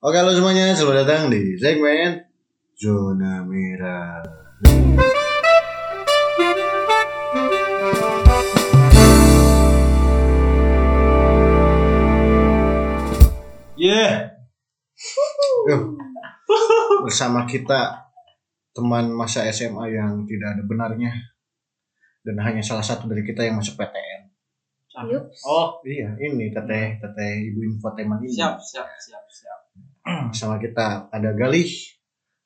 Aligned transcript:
Oke 0.00 0.16
halo 0.16 0.32
semuanya, 0.32 0.72
selamat 0.72 1.04
datang 1.04 1.28
di 1.28 1.60
segmen 1.60 2.24
Zona 2.72 3.44
Merah. 3.44 4.24
Yeah. 13.76 14.40
Bersama 17.04 17.44
kita 17.44 18.08
teman 18.72 19.12
masa 19.12 19.44
SMA 19.52 19.84
yang 19.92 20.24
tidak 20.24 20.56
ada 20.56 20.62
benarnya 20.64 21.12
dan 22.24 22.40
hanya 22.40 22.64
salah 22.64 22.80
satu 22.80 23.04
dari 23.04 23.20
kita 23.20 23.44
yang 23.44 23.60
masuk 23.60 23.76
PTN. 23.76 24.32
Oh, 25.44 25.76
Iya, 25.84 26.16
ini 26.24 26.48
teteh 26.56 26.96
teteh 27.04 27.32
ibu 27.52 27.68
infotainment 27.68 28.24
ini. 28.24 28.32
siap, 28.32 28.56
siap, 28.64 28.88
siap, 28.96 29.24
siap. 29.28 29.59
Sama 30.38 30.56
kita 30.56 31.08
ada 31.12 31.30
Galih, 31.36 31.68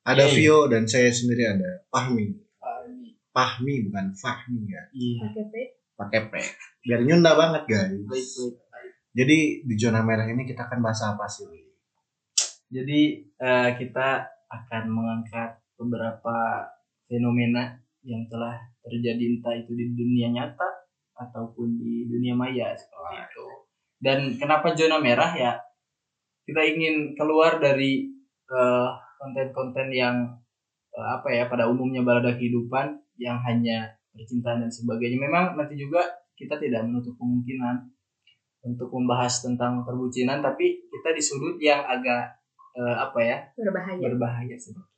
ada 0.03 0.27
Yeay. 0.27 0.35
Vio 0.45 0.67
dan 0.67 0.85
saya 0.85 1.09
sendiri 1.09 1.47
ada 1.47 1.87
Fahmi. 1.89 2.35
Ah. 2.59 2.83
Fahmi 3.31 3.89
bukan 3.89 4.11
Fahmi 4.15 4.67
ya, 4.69 4.83
Iya. 4.91 5.27
Pakai 5.31 5.45
P. 5.47 5.53
pakai 5.95 6.21
P. 6.27 6.33
Biar 6.83 7.01
nyunda 7.07 7.33
banget 7.39 7.63
guys. 7.65 7.95
Baik, 8.05 8.27
baik. 8.67 8.91
Jadi 9.15 9.37
di 9.63 9.75
zona 9.79 10.03
merah 10.03 10.27
ini 10.27 10.43
kita 10.43 10.67
akan 10.67 10.79
bahas 10.83 11.01
apa 11.07 11.25
sih? 11.31 11.47
Jadi 12.67 13.23
eh, 13.39 13.69
kita 13.79 14.07
akan 14.51 14.83
mengangkat 14.91 15.55
beberapa 15.79 16.67
fenomena 17.07 17.79
yang 18.05 18.27
telah 18.29 18.59
terjadi 18.85 19.23
entah 19.33 19.55
itu 19.57 19.73
di 19.73 19.95
dunia 19.95 20.29
nyata 20.29 20.69
ataupun 21.15 21.79
di 21.79 22.05
dunia 22.11 22.35
maya 22.35 22.75
seperti 22.75 23.15
itu. 23.23 23.45
Dan 23.97 24.35
kenapa 24.35 24.75
zona 24.75 24.99
merah 24.99 25.31
ya? 25.33 25.53
Kita 26.45 26.61
ingin 26.61 27.17
keluar 27.17 27.57
dari 27.57 28.05
eh, 28.49 28.89
konten-konten 29.17 29.89
yang 29.89 30.15
eh, 30.93 31.07
apa 31.09 31.27
ya 31.33 31.49
pada 31.49 31.65
umumnya 31.65 32.05
balada 32.05 32.37
kehidupan 32.37 32.95
yang 33.17 33.41
hanya 33.43 33.97
percintaan 34.13 34.63
dan 34.65 34.71
sebagainya. 34.71 35.17
Memang 35.19 35.57
nanti 35.57 35.75
juga 35.75 36.05
kita 36.37 36.61
tidak 36.61 36.85
menutup 36.85 37.17
kemungkinan 37.17 37.89
untuk 38.65 38.89
membahas 38.89 39.45
tentang 39.45 39.85
perbucinan, 39.85 40.41
tapi 40.41 40.89
kita 40.89 41.13
di 41.13 41.21
sudut 41.21 41.57
yang 41.61 41.81
agak 41.85 42.37
eh, 42.77 42.95
apa 42.97 43.19
ya 43.21 43.37
Berbahaya. 43.57 44.01
berbahaya 44.01 44.55
seperti. 44.57 44.93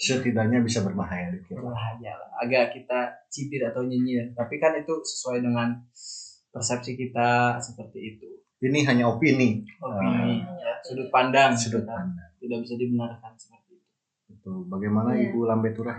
Setidaknya 0.00 0.64
bisa 0.64 0.80
berbahaya 0.80 1.28
dikit. 1.28 1.60
berbahaya 1.60 2.16
lah 2.16 2.30
agak 2.40 2.72
kita 2.72 3.20
cibir 3.28 3.60
atau 3.68 3.84
nyinyir 3.84 4.32
tapi 4.32 4.56
kan 4.56 4.72
itu 4.72 4.96
sesuai 5.04 5.44
dengan 5.44 5.76
persepsi 6.48 6.96
kita 6.96 7.60
seperti 7.60 8.16
itu 8.16 8.40
Ini 8.60 8.84
hanya 8.84 9.08
opini, 9.08 9.64
opini 9.80 10.44
ya, 10.44 10.76
sudut 10.84 11.08
pandang 11.08 11.56
sudut 11.56 11.80
pandang. 11.82 12.28
tidak 12.36 12.60
bisa 12.60 12.76
dibenarkan 12.76 13.32
seperti 13.32 13.76
itu 13.76 13.88
Itu 14.30 14.52
bagaimana 14.68 15.16
Iya. 15.16 15.32
Ibu 15.32 15.38
Lambe 15.44 15.72
Turah? 15.72 15.96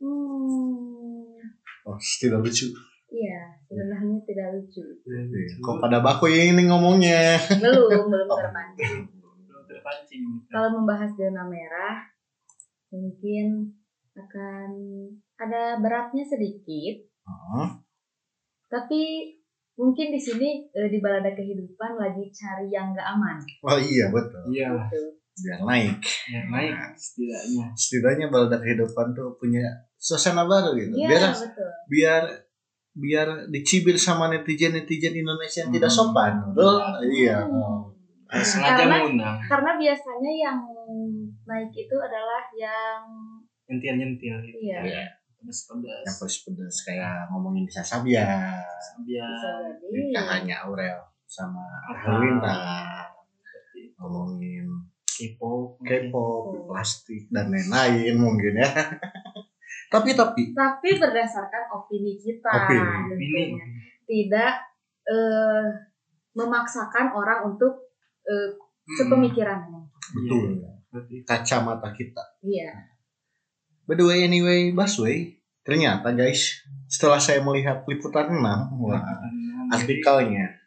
Hmm. 0.00 1.36
Oh, 1.84 1.96
tidak 1.96 2.40
lucu. 2.40 2.68
Iya, 3.10 3.40
sebenarnya 3.66 4.22
tidak 4.22 4.48
lucu. 4.54 4.84
Kok 5.58 5.76
pada 5.78 5.98
baku 5.98 6.28
ini 6.28 6.64
ngomongnya? 6.64 7.36
Belum, 7.58 8.08
belum 8.08 8.26
Oh. 8.26 8.38
terpancing. 8.38 9.04
belum 9.18 9.62
terpancing 9.66 10.22
Kalau 10.46 10.68
membahas 10.72 11.10
zona 11.12 11.44
merah, 11.44 12.06
mungkin 12.88 13.76
akan 14.12 14.68
ada 15.36 15.76
beratnya 15.76 16.22
sedikit, 16.22 17.04
Oh, 17.22 17.68
tapi 18.66 19.34
mungkin 19.80 20.12
di 20.12 20.20
sini 20.20 20.48
eh, 20.68 20.86
di 20.86 21.00
balada 21.00 21.32
kehidupan 21.32 21.96
lagi 21.96 22.28
cari 22.28 22.68
yang 22.68 22.92
gak 22.92 23.08
aman. 23.08 23.40
oh 23.62 23.80
iya 23.80 24.06
betul. 24.08 24.44
iya 24.46 24.68
Gitu. 24.68 25.00
Biar 25.40 25.60
naik. 25.64 25.96
ya 26.28 26.40
naik 26.46 26.76
setidaknya 26.94 27.64
Setidaknya 27.72 28.26
balada 28.28 28.60
kehidupan 28.60 29.06
tuh 29.10 29.32
punya 29.34 29.64
suasana 29.96 30.44
baru 30.44 30.76
gitu. 30.76 30.92
Iya, 30.94 31.08
Biar 31.08 31.22
betul. 31.32 31.70
biar 31.88 32.22
biar 32.92 33.28
dicibir 33.48 33.96
sama 33.96 34.28
netizen 34.28 34.74
netizen 34.74 35.14
Indonesia 35.14 35.64
yang 35.64 35.72
tidak 35.72 35.88
Hmm. 35.88 35.96
sopan. 35.98 36.32
Betul? 36.52 36.76
Iya. 37.08 37.38
Hmm. 37.42 37.88
Harus 38.28 38.46
sengaja 38.46 38.74
Karena- 38.78 38.94
mengundang 39.00 39.36
Karena 39.42 39.70
biasanya 39.74 40.32
yang 40.36 40.58
naik 41.42 41.72
itu 41.72 41.96
adalah 41.96 42.42
yang 42.52 43.00
nyentil 43.66 43.94
nyentil 43.96 44.34
gitu 44.44 44.58
Iya. 44.60 44.78
Iya. 44.84 45.04
Pedas 45.40 45.60
pedas. 45.64 46.04
Yang 46.04 46.16
pedes-pedes 46.20 46.76
kayak 46.84 47.16
ngomongin 47.32 47.64
bisa 47.64 47.80
Sabia, 47.80 48.52
bisa 49.00 49.50
jadi 49.80 50.12
nikahannya 50.12 50.56
Aurel 50.68 51.00
sama? 51.24 51.64
Hawinta, 51.88 52.56
ngomongin 53.96 54.68
K-pop 55.08 55.80
K-pop, 55.80 56.68
plastik 56.68 57.28
dan 57.32 57.48
lain-lain 57.48 58.14
mungkin 58.20 58.60
ya. 58.60 58.68
tapi 59.92 60.12
tapi. 60.12 60.52
Tapi 60.52 60.88
berdasarkan 61.00 61.72
opini 61.72 62.20
kita 62.20 62.48
Opini. 62.48 63.16
ini 63.16 63.28
tentunya. 63.56 63.66
tidak 64.04 64.52
eh, 65.08 65.66
memaksakan 66.36 67.16
orang 67.16 67.48
untuk 67.48 67.96
eh, 68.28 68.54
sepemikirannya 68.96 69.80
betul. 70.14 70.62
Seperti 70.90 71.12
itu. 71.22 71.26
kacamata 71.26 71.88
kita. 71.94 72.24
iya 72.42 72.99
By 73.90 73.98
the 73.98 74.06
way, 74.06 74.22
anyway, 74.22 74.70
Busway, 74.70 75.42
ternyata 75.66 76.14
guys, 76.14 76.62
setelah 76.86 77.18
saya 77.18 77.42
melihat 77.42 77.82
liputan 77.90 78.30
6, 78.30 78.38
wah, 78.86 79.02
artikelnya, 79.74 80.62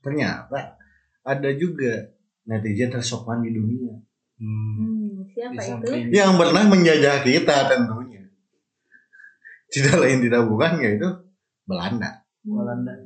ternyata 0.00 0.80
ada 1.20 1.50
juga 1.52 2.08
netizen 2.48 2.88
tersopan 2.88 3.44
di 3.44 3.52
dunia 3.52 4.00
Hmm. 4.40 4.72
hmm, 4.72 5.12
siapa 5.36 5.84
Di 5.84 6.08
itu 6.08 6.16
yang 6.16 6.40
pernah 6.40 6.64
menjajah 6.64 7.20
kita 7.20 7.56
tentunya. 7.68 8.24
Tidak 9.68 10.00
lain 10.00 10.24
tidak 10.24 10.48
bukan 10.48 10.80
yaitu 10.80 11.08
Belanda. 11.68 12.24
Belanda. 12.40 12.96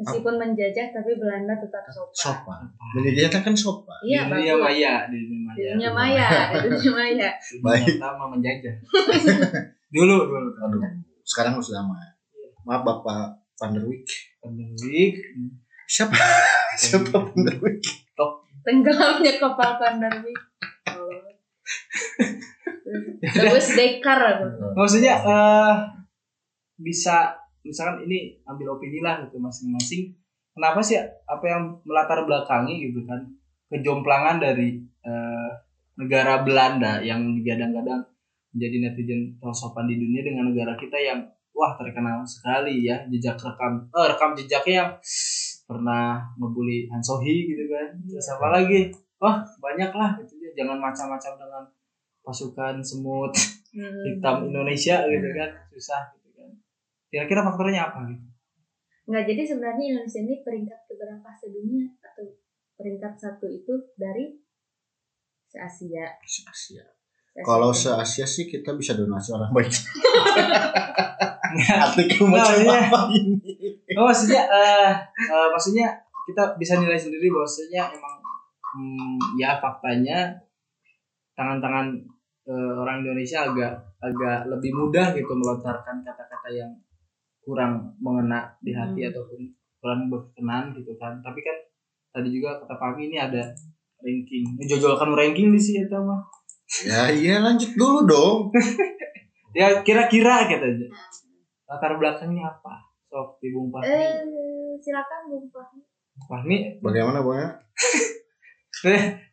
Meskipun 0.00 0.34
menjajah 0.40 0.86
tapi 0.96 1.12
Belanda 1.20 1.54
tetap 1.60 1.84
sopan 1.92 2.16
Sopan. 2.16 2.60
Menjajah 2.96 3.40
kan 3.44 3.54
sopan. 3.54 4.00
iya 4.02 4.24
di 4.24 4.32
dunia 4.32 4.54
bagus 4.56 4.64
maya 4.64 4.94
di 5.06 5.18
dunia 5.28 5.40
maya 5.44 5.68
di 5.70 5.74
dunia 5.76 5.90
maya 5.92 6.26
di 6.50 6.58
dunia 6.72 6.92
maya 6.96 7.30
Baik. 7.60 7.94
mah 8.00 8.28
menjajah 8.32 8.74
dulu 9.94 10.16
dulu 10.24 10.48
Aduh, 10.56 10.82
sekarang 11.28 11.60
sudah 11.60 11.84
mah. 11.84 12.00
Maaf 12.64 12.82
Bapak 12.84 13.36
Van 13.60 13.70
der 13.76 13.84
Wijk. 13.84 14.08
Siapa? 15.90 16.16
Siapa 16.80 17.12
Van 17.12 17.40
der 17.44 17.56
Wijk? 17.60 18.10
tenggelamnya 18.64 19.32
kapal 19.40 19.80
Pandarwi 19.80 20.34
terus 23.36 23.66
Dekar 23.76 24.20
maksudnya 24.76 25.14
eh 25.20 25.74
bisa 26.80 27.36
misalkan 27.66 28.06
ini 28.08 28.40
ambil 28.48 28.76
opini 28.78 29.00
lah 29.04 29.24
gitu 29.26 29.36
masing-masing. 29.40 30.14
Kenapa 30.50 30.82
sih 30.82 30.98
apa 31.00 31.44
yang 31.46 31.78
melatar 31.86 32.26
belakangi 32.26 32.90
gitu 32.90 33.06
kan? 33.06 33.22
Kejomplangan 33.70 34.42
dari 34.42 34.82
eh, 34.82 35.50
negara 35.96 36.42
Belanda 36.42 36.98
yang 37.00 37.22
digadang-gadang 37.38 38.02
menjadi 38.50 38.76
netizen 38.82 39.38
tersopan 39.38 39.86
di 39.86 39.94
dunia 39.94 40.26
dengan 40.26 40.50
negara 40.50 40.74
kita 40.74 40.98
yang 40.98 41.22
wah 41.54 41.78
terkenal 41.78 42.26
sekali 42.26 42.82
ya. 42.82 43.06
Jejak 43.06 43.38
rekam 43.38 43.86
eh, 43.88 44.06
rekam 44.10 44.34
jejaknya 44.34 44.74
yang 44.74 44.90
pernah 45.70 46.18
ngebully 46.40 46.90
Han 46.90 46.98
Sohee 46.98 47.46
gitu 47.46 47.70
kan. 47.70 47.94
Terus 48.02 48.28
apa 48.34 48.46
lagi? 48.50 48.90
Wah 49.22 49.44
banyak 49.62 49.92
lah 49.94 50.18
gitu 50.18 50.34
ya. 50.42 50.50
Jangan 50.58 50.82
macam-macam 50.82 51.32
dengan 51.38 51.64
pasukan 52.26 52.74
semut 52.82 53.32
Hmm. 53.70 54.02
hitam 54.02 54.50
Indonesia 54.50 54.98
gitu 55.06 55.28
kan. 55.30 55.50
Susah 55.70 56.10
kira-kira 57.10 57.42
faktornya 57.44 57.90
apa 57.90 58.06
gitu 58.08 58.24
Nggak, 59.10 59.26
jadi 59.26 59.42
sebenarnya 59.42 59.84
Indonesia 59.90 60.20
ini 60.22 60.34
peringkat 60.46 60.80
keberapa 60.86 61.28
sedunia 61.34 61.82
atau 61.98 62.30
peringkat 62.78 63.18
satu 63.18 63.50
itu 63.50 63.74
dari 63.98 64.38
se-Asia. 65.50 66.14
Se-Asia. 66.22 66.86
Se-Asia. 66.86 67.42
Kalau 67.42 67.74
se-Asia 67.74 68.22
sih 68.22 68.46
kita 68.46 68.78
bisa 68.78 68.94
donasi 68.94 69.34
orang 69.34 69.50
baik. 69.50 69.74
Artikel 71.90 72.30
Nah, 72.30 72.38
macam 72.38 72.62
iya. 72.62 72.78
apa 72.86 73.00
ini? 73.10 73.42
oh 73.98 74.06
maksudnya 74.06 74.46
eh 74.46 74.90
eh, 75.26 75.48
maksudnya 75.50 75.90
kita 76.30 76.54
bisa 76.54 76.78
nilai 76.78 76.94
sendiri 76.94 77.26
bahwasanya 77.26 77.90
emang 77.90 78.14
hmm, 78.62 79.34
ya 79.34 79.58
faktanya 79.58 80.30
tangan-tangan 81.34 81.90
eh, 82.46 82.74
orang 82.78 83.02
Indonesia 83.02 83.50
agak 83.50 83.74
agak 83.98 84.46
lebih 84.46 84.70
mudah 84.78 85.10
gitu 85.10 85.34
melontarkan 85.34 86.06
kata-kata 86.06 86.48
yang 86.54 86.70
kurang 87.40 87.72
mengena 87.98 88.52
di 88.60 88.70
hati 88.70 89.00
Hmm. 89.00 89.10
ataupun 89.10 89.40
kurang 89.78 90.00
berkenan 90.06 90.72
gitu 90.72 90.92
kan 90.94 91.18
tapi 91.20 91.40
kan 91.40 91.56
tadi 92.10 92.28
juga 92.30 92.58
kata 92.58 92.74
Pami 92.74 93.08
ini 93.08 93.16
ada 93.16 93.40
ranking 93.98 94.44
menjojolkan 94.54 95.10
ranking 95.12 95.50
di 95.50 95.58
sih 95.58 95.76
itu 95.78 95.96
mah 95.96 96.20
Ya 96.86 97.10
iya 97.10 97.42
lanjut 97.42 97.74
dulu 97.74 98.06
dong. 98.06 98.38
ya 99.58 99.82
kira-kira 99.82 100.46
gitu 100.46 100.62
aja 100.62 100.86
latar 101.66 101.98
belakangnya 101.98 102.46
apa 102.46 102.78
sok 103.04 103.38
di 103.38 103.50
Bung 103.50 103.70
Fahmi 103.70 103.86
Eh, 103.86 104.22
silakan 104.78 105.20
Bung 105.26 105.46
Fahmi. 105.50 105.82
Fahmi 106.22 106.56
Bagaimana 106.78 107.18
Bang? 107.20 107.50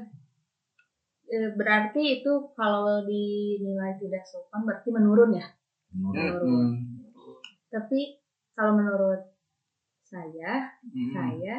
berarti 1.55 2.21
itu 2.21 2.31
kalau 2.53 3.01
dinilai 3.03 3.97
tidak 3.97 4.23
sopan 4.23 4.61
berarti 4.63 4.89
menurun 4.89 5.31
ya. 5.33 5.47
Menurun. 5.91 6.69
Tapi 7.69 8.19
kalau 8.53 8.77
menurut 8.77 9.21
saya, 10.01 10.69
Hmm. 10.85 11.11
saya 11.11 11.55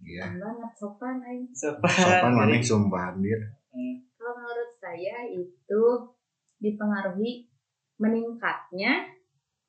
Iya. 0.00 0.24
sopan 0.24 0.40
banget 0.40 0.70
sopan 0.78 1.16
aing. 1.20 1.44
Sopan. 1.52 1.90
Sopan 1.92 2.32
mana 2.32 2.56
sumpah 2.62 3.02
anjir. 3.12 3.40
Kalau 4.16 4.32
menurut 4.34 4.70
saya 4.80 5.16
itu 5.28 5.82
dipengaruhi 6.58 7.48
meningkatnya 8.00 9.12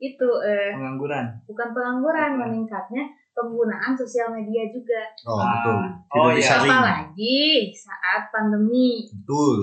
itu 0.02 0.28
eh, 0.42 0.72
Pengangguran. 0.74 1.26
bukan 1.46 1.70
pengangguran, 1.76 2.32
Apa? 2.34 2.42
meningkatnya 2.48 3.04
penggunaan 3.32 3.94
sosial 3.94 4.30
media 4.30 4.68
juga. 4.68 5.02
Oh 5.24 5.36
Ah. 5.36 5.48
betul. 5.54 5.80
Tidak 5.82 6.12
Oh, 6.14 6.30
iya. 6.30 6.50
Apalagi 6.52 7.40
saat 7.72 8.22
pandemi. 8.30 9.08
Betul. 9.08 9.58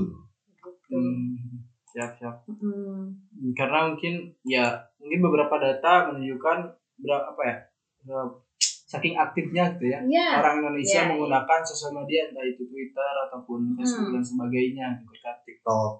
Gitu. 0.48 0.68
Hmm. 0.90 1.62
Siap 1.88 2.10
siap. 2.14 2.36
Mm. 2.46 3.04
Karena 3.52 3.88
mungkin 3.88 4.14
ya 4.42 4.64
mungkin 4.98 5.20
beberapa 5.22 5.56
data 5.56 6.08
menunjukkan 6.08 6.58
berapa 6.98 7.24
apa 7.32 7.42
ya? 7.42 7.56
berapa- 8.00 8.40
saking 8.88 9.12
aktifnya 9.14 9.68
gitu 9.76 9.84
ya. 9.86 10.00
Iya. 10.00 10.40
Orang 10.40 10.64
Indonesia 10.64 11.04
Iya, 11.04 11.08
menggunakan 11.10 11.60
sosial 11.60 11.92
media 11.94 12.24
entah 12.24 12.40
itu 12.40 12.64
Twitter 12.64 13.12
ataupun 13.28 13.76
Facebook 13.76 14.08
Hmm. 14.08 14.14
dan 14.16 14.24
sebagainya 14.24 14.86
gitu 14.98 15.12
kan. 15.18 15.36
TikTok. 15.44 15.92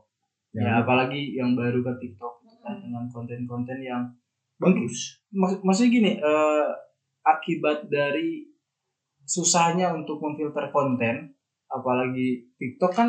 Ya 0.51 0.81
apalagi 0.81 1.37
yang 1.37 1.53
baru 1.53 1.85
ke 1.85 1.93
TikTok 1.99 2.41
gitu 2.41 2.57
kan, 2.59 2.73
Hmm. 2.73 2.83
dengan 2.83 3.05
konten-konten 3.07 3.79
yang 3.79 4.09
bagus. 4.57 5.21
Mak 5.29 5.61
maksudnya 5.61 5.93
gini, 5.93 6.13
eh, 6.17 6.67
akibat 7.29 7.89
dari 7.89 8.49
susahnya 9.23 9.93
untuk 9.93 10.17
memfilter 10.19 10.73
konten, 10.73 11.37
apalagi 11.69 12.49
TikTok 12.57 12.93
kan 12.93 13.09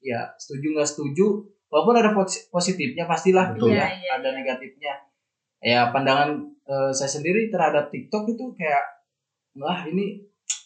ya 0.00 0.32
setuju 0.40 0.78
nggak 0.78 0.88
setuju, 0.88 1.44
walaupun 1.68 1.96
ada 2.00 2.16
posi- 2.16 2.48
positifnya 2.48 3.04
pastilah 3.04 3.52
gitu 3.52 3.68
Betul. 3.68 3.76
ya, 3.76 3.84
Iya, 3.84 3.96
iya, 4.00 4.10
ada 4.16 4.28
negatifnya. 4.32 4.92
Ya 5.58 5.80
pandangan 5.90 6.38
eh, 6.64 6.92
saya 6.94 7.10
sendiri 7.10 7.50
terhadap 7.50 7.90
TikTok 7.90 8.30
itu 8.30 8.44
kayak 8.54 8.84
wah 9.58 9.84
ini 9.84 10.22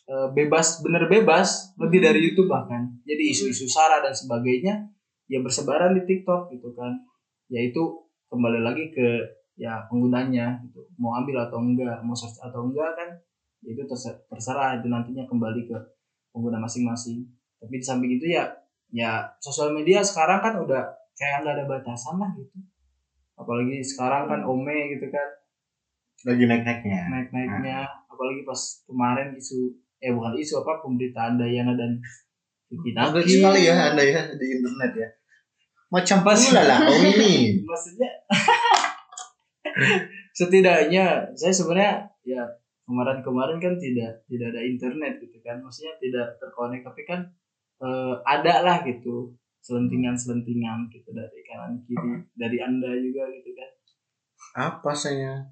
eh, 0.07 0.29
bebas 0.31 0.83
bener 0.85 1.09
bebas 1.09 1.75
lebih 1.81 1.99
Hmm. 2.03 2.07
dari 2.13 2.19
YouTube 2.23 2.51
bahkan. 2.51 2.87
Jadi 3.03 3.23
isu-isu 3.33 3.67
sara 3.67 3.99
dan 3.99 4.13
sebagainya 4.13 4.87
ya 5.27 5.39
bersebaran 5.41 5.97
di 5.97 6.03
TikTok 6.05 6.53
gitu 6.53 6.71
kan. 6.77 6.93
Yaitu 7.49 7.81
kembali 8.29 8.61
lagi 8.63 8.93
ke 8.93 9.09
ya 9.55 9.85
penggunanya 9.87 10.57
gitu 10.65 10.81
mau 10.97 11.17
ambil 11.17 11.45
atau 11.45 11.61
enggak 11.61 12.01
mau 12.01 12.17
search 12.17 12.41
atau 12.41 12.65
enggak 12.65 12.89
kan 12.97 13.09
itu 13.63 13.83
terse- 13.85 14.25
terserah 14.27 14.81
itu 14.81 14.89
nantinya 14.89 15.23
kembali 15.25 15.67
ke 15.67 15.77
pengguna 16.31 16.59
masing-masing 16.59 17.23
tapi 17.57 17.79
di 17.79 17.85
samping 17.85 18.17
itu 18.17 18.33
ya 18.33 18.49
ya 18.89 19.23
sosial 19.39 19.71
media 19.71 20.01
sekarang 20.01 20.41
kan 20.41 20.57
udah 20.59 20.83
kayak 21.13 21.45
nggak 21.45 21.55
ada 21.55 21.65
batasan 21.69 22.17
lah 22.17 22.33
gitu 22.35 22.59
apalagi 23.35 23.81
sekarang 23.81 24.27
kan 24.27 24.41
ome 24.43 24.97
gitu 24.97 25.09
kan 25.09 25.29
Lagi 26.23 26.47
naik-naiknya. 26.47 27.11
naik-naiknya 27.11 27.79
apalagi 28.07 28.47
pas 28.47 28.61
kemarin 28.87 29.35
isu 29.35 29.75
eh 29.99 30.15
bukan 30.15 30.35
isu 30.35 30.63
apa 30.63 30.79
pemberitaan 30.79 31.35
Dayana 31.35 31.75
dan 31.75 31.99
Vicky 32.71 32.95
Naki. 32.95 33.27
sekali 33.27 33.67
ya 33.67 33.91
anda 33.91 34.01
ya 34.01 34.23
di 34.33 34.47
internet 34.55 34.93
ya. 34.95 35.09
Macam 35.91 36.23
pula 36.23 36.63
lah 36.63 36.79
ini. 36.89 37.35
maksudnya 37.69 38.11
setidaknya 40.39 41.31
saya 41.37 41.53
sebenarnya 41.53 41.95
ya 42.23 42.43
kemarin-kemarin 42.87 43.59
kan 43.63 43.75
tidak 43.79 44.25
tidak 44.27 44.53
ada 44.53 44.63
internet 44.65 45.23
gitu 45.23 45.39
kan 45.45 45.61
maksudnya 45.63 45.95
tidak 46.03 46.37
terkonek 46.39 46.83
tapi 46.83 47.03
kan 47.05 47.21
eh, 47.83 48.15
ada 48.27 48.65
lah 48.65 48.81
gitu 48.85 49.33
selentingan-selentingan 49.63 50.91
gitu 50.91 51.15
dari 51.15 51.41
kanan 51.47 51.79
kiri 51.87 52.27
dari 52.35 52.59
anda 52.59 52.91
juga 52.99 53.31
gitu 53.31 53.51
kan 53.55 53.71
Apa 54.53 54.93
saya? 54.93 55.49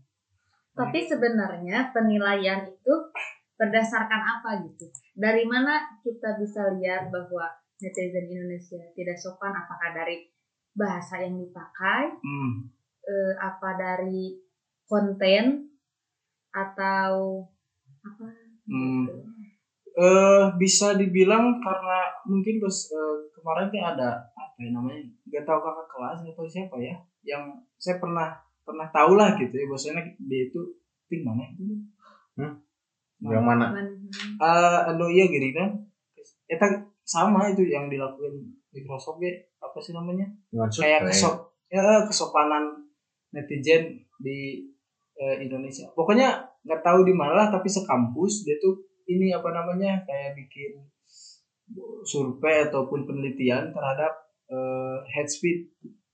Tapi 0.76 1.00
sebenarnya 1.08 1.88
penilaian 1.94 2.69
itu 2.69 2.94
berdasarkan 3.56 4.20
apa 4.20 4.61
gitu? 4.64 4.93
Dari 5.16 5.44
mana 5.49 6.00
kita 6.05 6.37
bisa 6.37 6.76
lihat 6.76 7.08
bahwa 7.08 7.49
netizen 7.81 8.28
Indonesia 8.28 8.81
tidak 8.93 9.16
sopan? 9.16 9.56
Apakah 9.56 9.96
dari 9.96 10.28
bahasa 10.76 11.20
yang 11.20 11.37
dipakai, 11.37 12.12
hmm. 12.20 12.69
Eh, 13.05 13.32
apa 13.38 13.69
dari 13.79 14.37
konten, 14.88 15.70
atau 16.50 17.44
apa? 18.02 18.25
Hmm. 18.67 19.06
gitu? 19.06 19.23
eh 20.00 20.44
bisa 20.55 20.94
dibilang 20.94 21.58
karena 21.58 21.99
mungkin 22.23 22.62
pas 22.62 22.76
eh, 22.94 23.17
kemarin 23.35 23.67
tuh 23.75 23.82
ada 23.82 24.08
apa 24.38 24.56
ya 24.62 24.70
namanya 24.70 25.02
nggak 25.26 25.43
tahu 25.43 25.58
kakak 25.58 25.87
kelas 25.91 26.19
atau 26.31 26.47
siapa 26.47 26.76
ya 26.79 26.94
yang 27.26 27.58
saya 27.75 27.99
pernah 27.99 28.38
pernah 28.62 28.87
tahu 28.94 29.19
lah 29.19 29.35
gitu 29.35 29.50
ya 29.50 29.67
bahwasanya 29.67 30.14
dia 30.31 30.47
itu 30.47 30.61
tim 31.11 31.26
mana 31.26 31.43
itu 31.52 31.75
Yang 33.20 33.44
mana? 33.44 33.67
Man- 33.76 34.08
eh 34.41 34.79
anu 34.88 35.11
iya 35.12 35.29
gini 35.29 35.52
kan 35.52 35.76
eta 36.49 36.67
sama 37.05 37.50
itu 37.52 37.69
yang 37.69 37.91
dilakukan 37.93 38.32
Microsoft 38.73 39.20
ya 39.20 39.35
apa 39.61 39.76
sih 39.82 39.93
namanya 39.93 40.25
Dengan 40.49 40.70
kayak 40.70 41.11
kesop 41.11 41.52
ya 41.69 42.06
kesopanan 42.06 42.89
netizen 43.30 44.02
di 44.20 44.66
eh, 45.18 45.36
Indonesia 45.42 45.88
pokoknya 45.94 46.42
nggak 46.66 46.82
tahu 46.84 47.06
di 47.06 47.14
mana 47.16 47.32
lah 47.34 47.46
tapi 47.48 47.66
sekampus 47.70 48.44
dia 48.44 48.56
tuh 48.60 48.78
ini 49.10 49.32
apa 49.32 49.50
namanya 49.50 50.02
kayak 50.06 50.36
bikin 50.38 50.78
survei 52.04 52.66
ataupun 52.66 53.06
penelitian 53.06 53.70
terhadap 53.70 54.12
eh, 54.50 54.96
head 55.14 55.28
speed 55.30 55.70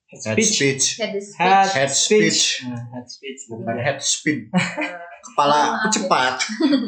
head 0.07 0.23
Head 0.23 0.39
speech 0.39 0.55
speech. 0.55 0.85
Head 1.03 1.13
speech. 1.19 1.35
head, 1.35 1.67
Head 1.75 1.91
speech 1.91 2.39
speech. 2.39 2.43
Nah, 2.63 2.83
head 2.95 3.07
speech 3.11 3.41
gitu 3.51 3.59
Bukan 3.59 3.75
ya. 3.75 3.83
head 3.91 3.99
speed. 3.99 4.41
Kepala 5.27 5.83
cepat. 5.91 6.39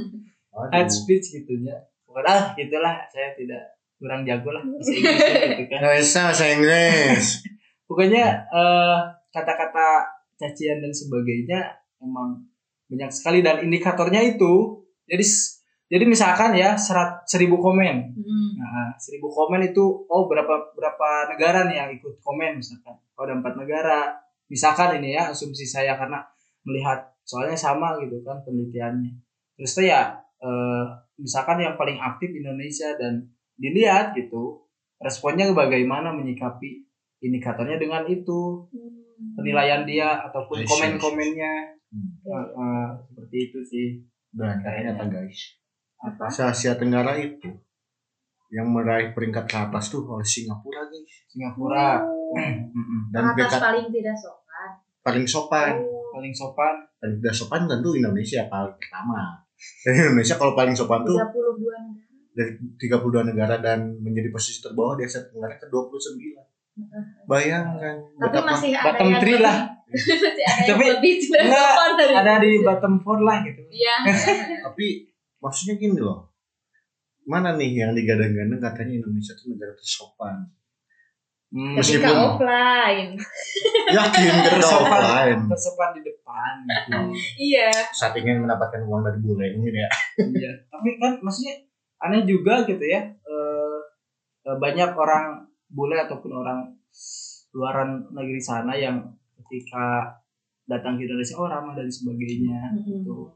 head 0.74 0.90
speech 0.90 1.26
gitu 1.34 1.54
ya 1.62 1.78
pokoknya 2.02 2.34
ah, 2.34 2.42
gitulah 2.58 2.94
saya 3.06 3.30
tidak 3.38 3.62
kurang 3.98 4.26
jago 4.26 4.50
lah 4.50 4.62
bahasa 4.66 4.90
Inggrisnya 4.90 5.46
gitu 5.54 5.64
kan 5.70 5.80
bahasa 5.86 6.44
Inggris. 6.50 7.26
pokoknya 7.88 8.24
eh, 8.50 8.98
kata-kata 9.30 9.86
cacian 10.38 10.78
dan 10.80 10.94
sebagainya 10.94 11.82
emang 12.00 12.46
banyak 12.88 13.10
sekali. 13.12 13.42
Dan 13.44 13.66
indikatornya 13.66 14.22
itu 14.24 14.86
jadi 15.04 15.24
jadi 15.88 16.04
misalkan 16.04 16.52
ya 16.54 16.76
serat 16.76 17.24
seribu 17.24 17.58
komen. 17.58 17.96
Hmm. 18.12 18.50
nah 18.60 18.92
seribu 19.00 19.32
komen 19.32 19.72
itu 19.72 20.04
oh 20.04 20.28
berapa 20.28 20.76
berapa 20.76 21.08
negara 21.32 21.64
nih 21.68 21.76
yang 21.80 21.90
ikut 21.96 22.20
komen 22.22 22.60
misalkan. 22.60 22.96
Oh 23.18 23.24
ada 23.26 23.34
empat 23.36 23.58
negara. 23.58 24.16
Misalkan 24.48 24.96
ini 25.00 25.12
ya 25.12 25.28
asumsi 25.28 25.68
saya 25.68 25.96
karena 26.00 26.24
melihat 26.64 27.12
soalnya 27.24 27.56
sama 27.56 28.00
gitu 28.00 28.24
kan 28.24 28.40
penelitiannya. 28.44 29.12
Terus 29.60 29.72
tuh 29.76 29.84
ya 29.84 30.16
eh, 30.40 30.84
misalkan 31.20 31.60
yang 31.60 31.76
paling 31.76 32.00
aktif 32.00 32.32
Indonesia 32.32 32.96
dan 32.96 33.28
dilihat 33.58 34.14
gitu 34.14 34.68
responnya 35.02 35.50
bagaimana 35.52 36.14
menyikapi 36.14 36.84
indikatornya 37.24 37.80
dengan 37.80 38.04
itu. 38.06 38.68
Hmm. 38.70 38.97
Penilaian 39.34 39.82
dia 39.82 40.18
ataupun 40.22 40.62
komen-komennya 40.62 41.76
Hmm. 41.88 42.20
Eh, 42.20 42.46
eh, 42.52 42.88
seperti 43.00 43.36
itu 43.48 43.58
sih 43.64 43.86
Dan 44.28 44.60
ternyata 44.60 45.08
guys. 45.08 45.56
apa 45.96 46.28
Se 46.28 46.44
Asia 46.44 46.76
Tenggara 46.76 47.16
itu 47.16 47.48
yang 48.48 48.68
meraih 48.68 49.16
peringkat 49.16 49.48
ke 49.48 49.56
atas 49.56 49.88
tuh 49.88 50.04
oleh 50.04 50.20
Singapura 50.20 50.84
guys. 50.84 51.24
Singapura 51.32 52.04
Oh. 52.04 52.36
Dan 53.08 53.24
Atas 53.24 53.32
peringkat 53.32 53.60
paling 53.64 53.86
tidak 53.88 54.16
sopan. 54.20 54.68
paling 55.00 55.24
sopan. 55.24 55.72
Oh. 55.80 56.12
paling 56.12 56.34
sopan 56.36 56.74
Paling 57.00 57.16
tidak 57.24 57.32
sopan 57.32 57.60
tentu 57.64 57.96
Indonesia 57.96 58.44
paling 58.44 58.76
pertama. 58.76 59.40
Dan 59.80 59.92
Indonesia 59.96 60.36
kalau 60.36 60.52
paling 60.52 60.76
sopan 60.76 61.00
tuh 61.08 61.16
32 61.16 61.32
negara. 61.72 61.80
dari 62.36 62.52
32 62.76 63.30
negara 63.32 63.54
dan 63.64 63.96
menjadi 63.96 64.28
posisi 64.28 64.60
terbawah 64.60 64.92
di 64.92 65.08
Asia 65.08 65.24
Tenggara 65.24 65.56
ke 65.56 65.72
29. 65.72 66.36
Bayangkan 67.24 67.96
Tapi 68.12 68.22
betapa 68.24 68.48
masih 68.48 68.70
ada 68.72 68.84
bottom 68.86 69.06
yang 69.06 69.20
three 69.20 69.34
lebih- 69.34 69.44
lah 69.44 69.58
masih 69.88 70.12
ada 70.14 70.42
yang 70.42 70.66
Tapi 70.68 70.84
lebih 70.90 71.12
enggak, 71.34 71.72
ada 72.14 72.32
di 72.38 72.58
bottom 72.60 72.94
four 72.98 73.18
lah 73.20 73.36
gitu 73.40 73.60
Iya. 73.68 73.96
tapi 74.66 74.86
maksudnya 75.38 75.74
gini 75.76 75.98
loh. 75.98 76.28
Mana 77.22 77.52
nih 77.52 77.76
yang 77.78 77.92
digadang-gadang 77.92 78.56
katanya 78.58 78.92
Indonesia 78.96 79.32
itu 79.32 79.44
negara 79.48 79.72
tersopan. 79.72 80.48
Hmm, 81.48 81.76
Meskipun- 81.76 82.12
offline. 82.28 83.16
Yakin 83.96 84.24
ketika 84.28 84.50
tersopan 84.54 84.92
offline. 84.98 85.40
tersopan 85.46 85.88
di 85.90 86.02
depan 86.02 86.52
gitu. 86.60 86.98
Iya. 87.38 87.68
Saat 87.90 88.12
ingin 88.14 88.40
mendapatkan 88.40 88.80
uang 88.82 89.00
dari 89.02 89.18
bule 89.18 89.46
ini 89.50 89.72
ya. 89.74 89.88
iya 90.20 90.52
tapi 90.68 90.96
kan 90.96 91.16
maksudnya 91.18 91.56
aneh 91.98 92.22
juga 92.22 92.62
gitu 92.62 92.80
ya 92.80 93.00
eh, 93.00 93.78
eh, 94.44 94.56
banyak 94.56 94.92
orang 94.92 95.47
bule 95.68 95.96
ataupun 95.96 96.32
orang 96.32 96.60
luaran 97.52 98.04
negeri 98.12 98.40
sana 98.40 98.72
yang 98.72 99.00
ketika 99.40 100.08
datang 100.64 100.96
ke 100.96 101.04
Indonesia 101.04 101.36
oh 101.36 101.48
ramah 101.48 101.72
dan 101.72 101.88
sebagainya 101.88 102.72
gitu 102.84 103.32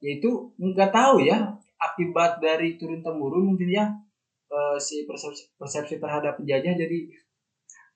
ya 0.00 0.16
itu 0.16 0.30
nggak 0.56 0.88
tahu 0.88 1.20
ya 1.20 1.52
akibat 1.76 2.40
dari 2.40 2.76
turun 2.76 3.00
temurun 3.00 3.52
mungkin 3.52 3.68
ya 3.68 3.84
eh, 4.48 4.76
si 4.76 5.04
persepsi, 5.04 5.52
persepsi 5.56 5.96
terhadap 5.96 6.36
penjajah 6.36 6.72
jadi 6.72 6.98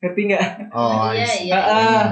ngerti 0.00 0.20
nggak 0.28 0.44
Oh, 0.72 1.08
Iya, 1.12 1.24
I 1.24 1.24
see. 1.24 1.48
iya. 1.48 1.60
Ah, 1.60 2.04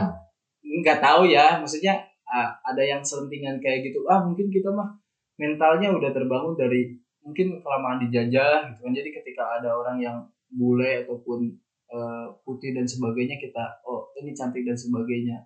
nggak 0.61 0.99
tahu 1.01 1.29
ya 1.29 1.57
maksudnya 1.61 1.97
ah, 2.25 2.53
ada 2.63 2.81
yang 2.81 3.01
selentingan 3.01 3.57
kayak 3.61 3.89
gitu 3.89 4.05
ah 4.05 4.21
mungkin 4.21 4.49
kita 4.49 4.69
mah 4.69 4.89
mentalnya 5.37 5.89
udah 5.93 6.11
terbangun 6.13 6.57
dari 6.57 6.93
mungkin 7.21 7.61
kelamaan 7.61 8.01
dijajah 8.01 8.69
gitu 8.73 8.81
kan 8.85 8.93
jadi 8.93 9.09
ketika 9.13 9.43
ada 9.61 9.73
orang 9.73 9.97
yang 10.01 10.17
bule 10.51 11.03
ataupun 11.03 11.49
eh, 11.87 12.27
putih 12.43 12.73
dan 12.73 12.85
sebagainya 12.85 13.37
kita 13.37 13.65
oh 13.83 14.13
ini 14.15 14.31
cantik 14.31 14.63
dan 14.63 14.75
sebagainya 14.75 15.41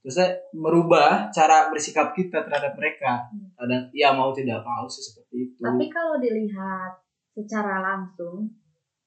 terus 0.00 0.16
saya 0.16 0.32
merubah 0.52 1.28
cara 1.28 1.68
bersikap 1.68 2.10
kita 2.10 2.40
terhadap 2.40 2.72
mereka 2.72 3.26
Hmm. 3.26 3.50
kadang 3.54 3.82
ya 3.92 4.10
mau 4.10 4.30
tidak 4.30 4.60
mau 4.60 4.86
sih 4.86 5.02
seperti 5.02 5.34
itu 5.46 5.60
Tapi 5.60 5.86
kalau 5.88 6.16
dilihat 6.16 6.94
secara 7.30 7.78
langsung, 7.80 8.48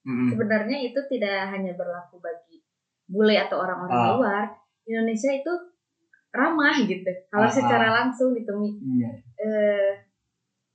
Mm-mm. 0.02 0.30
sebenarnya 0.30 0.78
itu 0.82 1.00
tidak 1.08 1.50
hanya 1.50 1.74
berlaku 1.74 2.20
bagi 2.20 2.62
bule 3.06 3.36
atau 3.38 3.60
orang-orang 3.60 3.96
Ah. 3.96 4.12
luar. 4.14 4.44
Indonesia 4.84 5.32
itu 5.32 5.52
ramah 6.30 6.76
gitu. 6.78 7.08
Kalau 7.28 7.46
Ah, 7.46 7.52
secara 7.52 7.88
langsung 7.90 8.32
ditemui 8.32 8.76
Iya. 8.80 9.12
eh, 9.38 9.90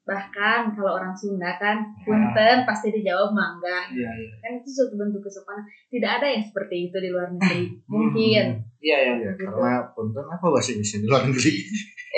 bahkan 0.08 0.72
kalau 0.72 0.96
orang 0.96 1.12
Sunda 1.12 1.60
kan 1.60 1.84
punten 2.00 2.64
pasti 2.64 2.88
dijawab 2.88 3.28
mangga. 3.30 3.92
Iya 3.92 4.08
iya. 4.08 4.30
Kan 4.40 4.50
itu 4.56 4.68
suatu 4.72 4.96
bentuk 4.96 5.20
kesopanan. 5.20 5.60
Tidak 5.86 6.08
ada 6.10 6.24
yang 6.24 6.40
seperti 6.40 6.88
itu 6.88 6.96
di 6.96 7.12
luar 7.12 7.28
negeri. 7.28 7.76
Mungkin. 7.92 8.44
iya 8.80 8.96
iya 9.04 9.12
Iya, 9.18 9.30
Gitu. 9.36 9.44
karena 9.44 9.84
punten 9.92 10.24
apa 10.24 10.46
bahasa 10.48 10.72
Indonesia 10.72 10.96
di 10.96 11.06
luar 11.06 11.22
negeri? 11.28 11.52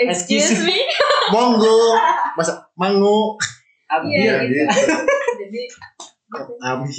excuse 0.01 0.63
me. 0.63 0.77
Monggo, 1.35 1.93
masa 2.33 2.63
mangu, 2.73 3.35
Ambil 3.85 4.15
Iya, 4.15 4.35
gitu. 4.47 4.63
jadi 5.37 5.61
gitu. 5.67 6.53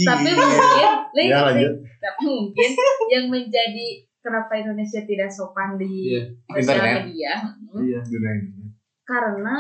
tapi 0.05 0.29
mungkin 0.29 1.17
Ya 1.17 1.39
lanjut. 1.43 1.73
tapi 1.99 2.21
mungkin 2.23 2.71
yang 3.09 3.25
menjadi 3.29 3.87
kenapa 4.21 4.53
Indonesia 4.55 5.01
tidak 5.03 5.33
sopan 5.33 5.81
di 5.81 6.13
Iya. 6.13 6.23
sosial 6.47 6.61
Internet. 6.79 6.95
media 7.03 7.33
hmm, 7.41 7.81
iya 7.81 8.01
karena 9.03 9.59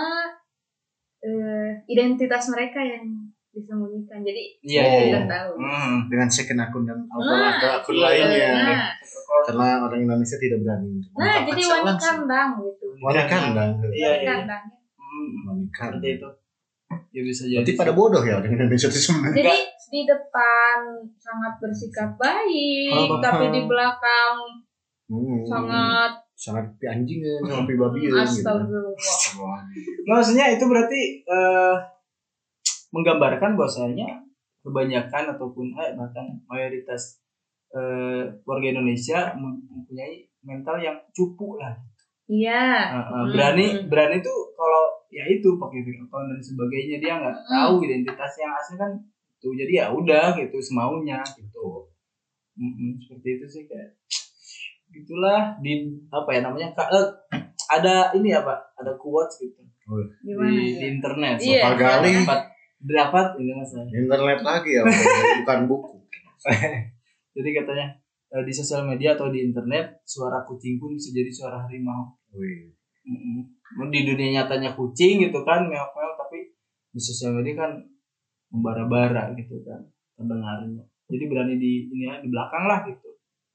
eh, 1.23 1.69
identitas 1.87 2.45
mereka 2.49 2.79
yang 2.79 3.05
disembunyikan 3.49 4.21
jadi 4.21 4.43
iya 4.61 4.81
Oh. 4.81 4.89
iya 4.89 5.03
tidak 5.05 5.25
tahu 5.29 5.51
Hmm. 5.55 5.95
Dengan 6.07 6.25
second 6.27 6.59
akun 6.59 6.83
dan 6.83 6.99
alter 7.07 7.31
Nah, 7.31 7.51
akun 7.53 7.69
akun 7.71 7.95
iya, 7.95 8.03
lainnya. 8.03 8.49
nah, 8.57 8.89
Karena 9.45 9.69
orang 9.83 10.01
Indonesia 10.03 10.37
tidak 10.37 10.59
berani 10.61 10.89
nah 11.13 11.37
jadi 11.43 11.61
secara 11.61 11.75
wani 11.75 11.87
langsung. 11.87 12.09
kandang 12.19 12.51
gitu 12.61 12.87
Wani 12.99 13.23
kandang. 13.27 13.71
Iya, 13.87 14.11
iya. 14.15 14.27
kandang 14.27 14.65
Hmm. 14.97 15.59
Kandang. 15.69 16.13
itu 16.13 16.29
ya 17.09 17.23
bisa 17.23 17.43
jadi 17.45 17.61
Berarti 17.61 17.73
pada 17.75 17.93
bodoh 17.93 18.23
ya 18.23 18.37
orang 18.37 18.53
Indonesia 18.53 18.89
itu 18.89 19.01
sebenarnya. 19.03 19.37
jadi 19.39 19.57
di 19.87 20.01
depan 20.03 20.77
sangat 21.15 21.53
bersikap 21.59 22.17
baik 22.17 22.89
Oh, 22.91 23.21
tapi 23.21 23.45
di 23.49 23.61
belakang 23.63 24.37
Hmm. 25.05 25.45
sangat 25.45 26.22
sangat 26.43 26.65
pi 26.75 26.91
anjingan 26.91 27.39
sama 27.47 27.63
pi 27.71 27.75
babian 27.79 28.11
gitu. 28.27 28.43
astagfirullah 28.43 29.61
Nah, 30.03 30.19
maksudnya 30.19 30.47
itu 30.51 30.65
berarti 30.67 31.01
eh, 31.23 31.75
menggambarkan 32.93 33.55
bahwasanya 33.55 34.09
kebanyakan 34.63 35.25
ataupun 35.39 35.71
eh, 35.79 35.95
bahkan 35.95 36.27
mayoritas 36.51 37.23
eh, 37.71 38.27
warga 38.43 38.67
Indonesia 38.69 39.33
mem- 39.39 39.63
mempunyai 39.71 40.27
mental 40.43 40.77
yang 40.79 40.99
cupu 41.15 41.57
lah. 41.63 41.73
Iya. 42.27 42.63
Eh, 42.91 43.05
Hmm. 43.07 43.31
berani 43.31 43.67
berani 43.87 44.19
tuh 44.19 44.39
kalau 44.59 44.85
ya 45.09 45.25
itu 45.27 45.49
pakai 45.57 45.81
fake 45.83 46.03
account 46.03 46.27
dan 46.27 46.41
sebagainya 46.43 46.97
dia 46.99 47.13
nggak 47.23 47.37
Hmm. 47.39 47.51
tahu 47.55 47.73
identitas 47.87 48.33
yang 48.37 48.53
asli 48.53 48.75
kan 48.77 48.91
tuh 49.39 49.53
jadi 49.55 49.73
ya 49.73 49.87
udah 49.91 50.35
gitu 50.39 50.59
semaunya 50.59 51.23
gitu. 51.39 51.87
Mm-mm, 52.53 53.01
seperti 53.01 53.41
itu 53.41 53.47
sih 53.49 53.63
kayak 53.65 53.97
gitulah 54.93 55.57
di 55.59 55.73
apa 56.09 56.29
ya 56.31 56.41
namanya 56.45 56.69
Ka- 56.73 56.89
eh, 56.89 57.07
ada 57.73 58.13
ini 58.13 58.29
apa 58.31 58.53
ada 58.77 58.93
quotes 58.95 59.41
gitu 59.41 59.61
gimana 60.23 60.53
di, 60.53 60.79
di 60.79 60.79
ya? 60.79 60.89
internet 60.93 61.37
Iya, 61.37 61.61
Sopal 61.61 61.75
gali. 61.77 62.11
dapat 62.23 62.41
dapat 62.83 63.27
ini 63.39 63.53
mas. 63.53 63.73
Internet 63.75 64.41
lagi 64.43 64.71
ya, 64.75 64.83
bukan 65.39 65.59
buku. 65.67 65.97
jadi 67.35 67.49
katanya 67.55 67.87
eh, 68.31 68.43
di 68.43 68.53
sosial 68.53 68.83
media 68.83 69.15
atau 69.15 69.29
di 69.29 69.43
internet 69.43 70.03
suara 70.05 70.43
kucing 70.43 70.77
pun 70.77 70.93
bisa 70.93 71.11
jadi 71.11 71.31
suara 71.31 71.63
harimau 71.63 72.11
Wih. 72.33 72.73
Mm-mm. 73.03 73.89
di 73.89 74.03
dunia 74.03 74.43
nyatanya 74.43 74.73
kucing 74.73 75.19
gitu 75.21 75.43
kan 75.43 75.67
meow-meow 75.67 76.13
tapi 76.15 76.51
di 76.89 77.01
sosial 77.01 77.35
media 77.35 77.55
kan 77.59 77.71
membara-bara 78.51 79.33
gitu 79.35 79.61
kan 79.63 79.81
pendengarnya 80.15 80.83
jadi 81.07 81.25
berani 81.27 81.55
di 81.57 81.89
ini 81.89 82.05
ya 82.05 82.19
di 82.19 82.29
belakang 82.29 82.65
lah 82.65 82.85
gitu 82.85 83.12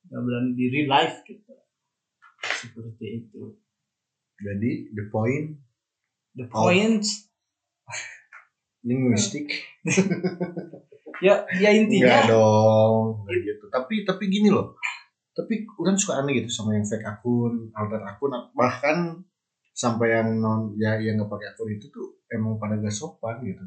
nggak 0.08 0.22
berani 0.24 0.52
di 0.56 0.66
real 0.72 0.88
life 0.92 1.24
gitu 1.28 1.54
seperti 2.42 3.06
itu 3.26 3.44
Jadi 4.38 4.94
the 4.94 5.10
point 5.10 5.58
the 6.38 6.46
point 6.46 7.02
linguistik 8.86 9.50
ya 11.26 11.42
ya 11.58 11.70
intinya 11.74 12.22
enggak 12.22 12.30
dong 12.30 13.26
gitu. 13.58 13.66
Tapi 13.74 14.06
tapi 14.06 14.24
gini 14.30 14.50
loh. 14.54 14.78
Tapi 15.34 15.70
orang 15.78 15.98
suka 15.98 16.22
aneh 16.22 16.42
gitu 16.42 16.50
sama 16.50 16.74
yang 16.74 16.86
fake 16.86 17.06
akun, 17.06 17.70
alter 17.78 18.02
akun 18.02 18.34
bahkan 18.58 19.22
sampai 19.78 20.18
yang 20.18 20.42
non 20.42 20.74
ya 20.82 20.98
yang 20.98 21.22
nggak 21.22 21.30
pakai 21.30 21.54
akun 21.54 21.70
itu 21.70 21.86
tuh 21.94 22.18
emang 22.34 22.58
pada 22.58 22.78
gak 22.82 22.94
sopan 22.94 23.42
gitu. 23.46 23.62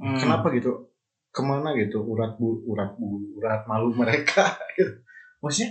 Hmm. 0.00 0.16
Kenapa 0.20 0.52
gitu? 0.52 0.92
Ke 1.32 1.40
mana 1.40 1.72
gitu 1.78 2.04
urat 2.04 2.36
bu 2.36 2.60
urat 2.68 2.96
bu 3.00 3.32
urat 3.40 3.64
malu 3.64 3.96
mereka 3.96 4.56
gitu. 4.76 5.00
Maksudnya 5.40 5.70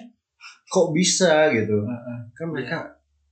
kok 0.69 0.87
bisa 0.93 1.49
gitu? 1.53 1.77
Heeh. 1.85 2.19
kan 2.33 2.47
mereka 2.49 2.77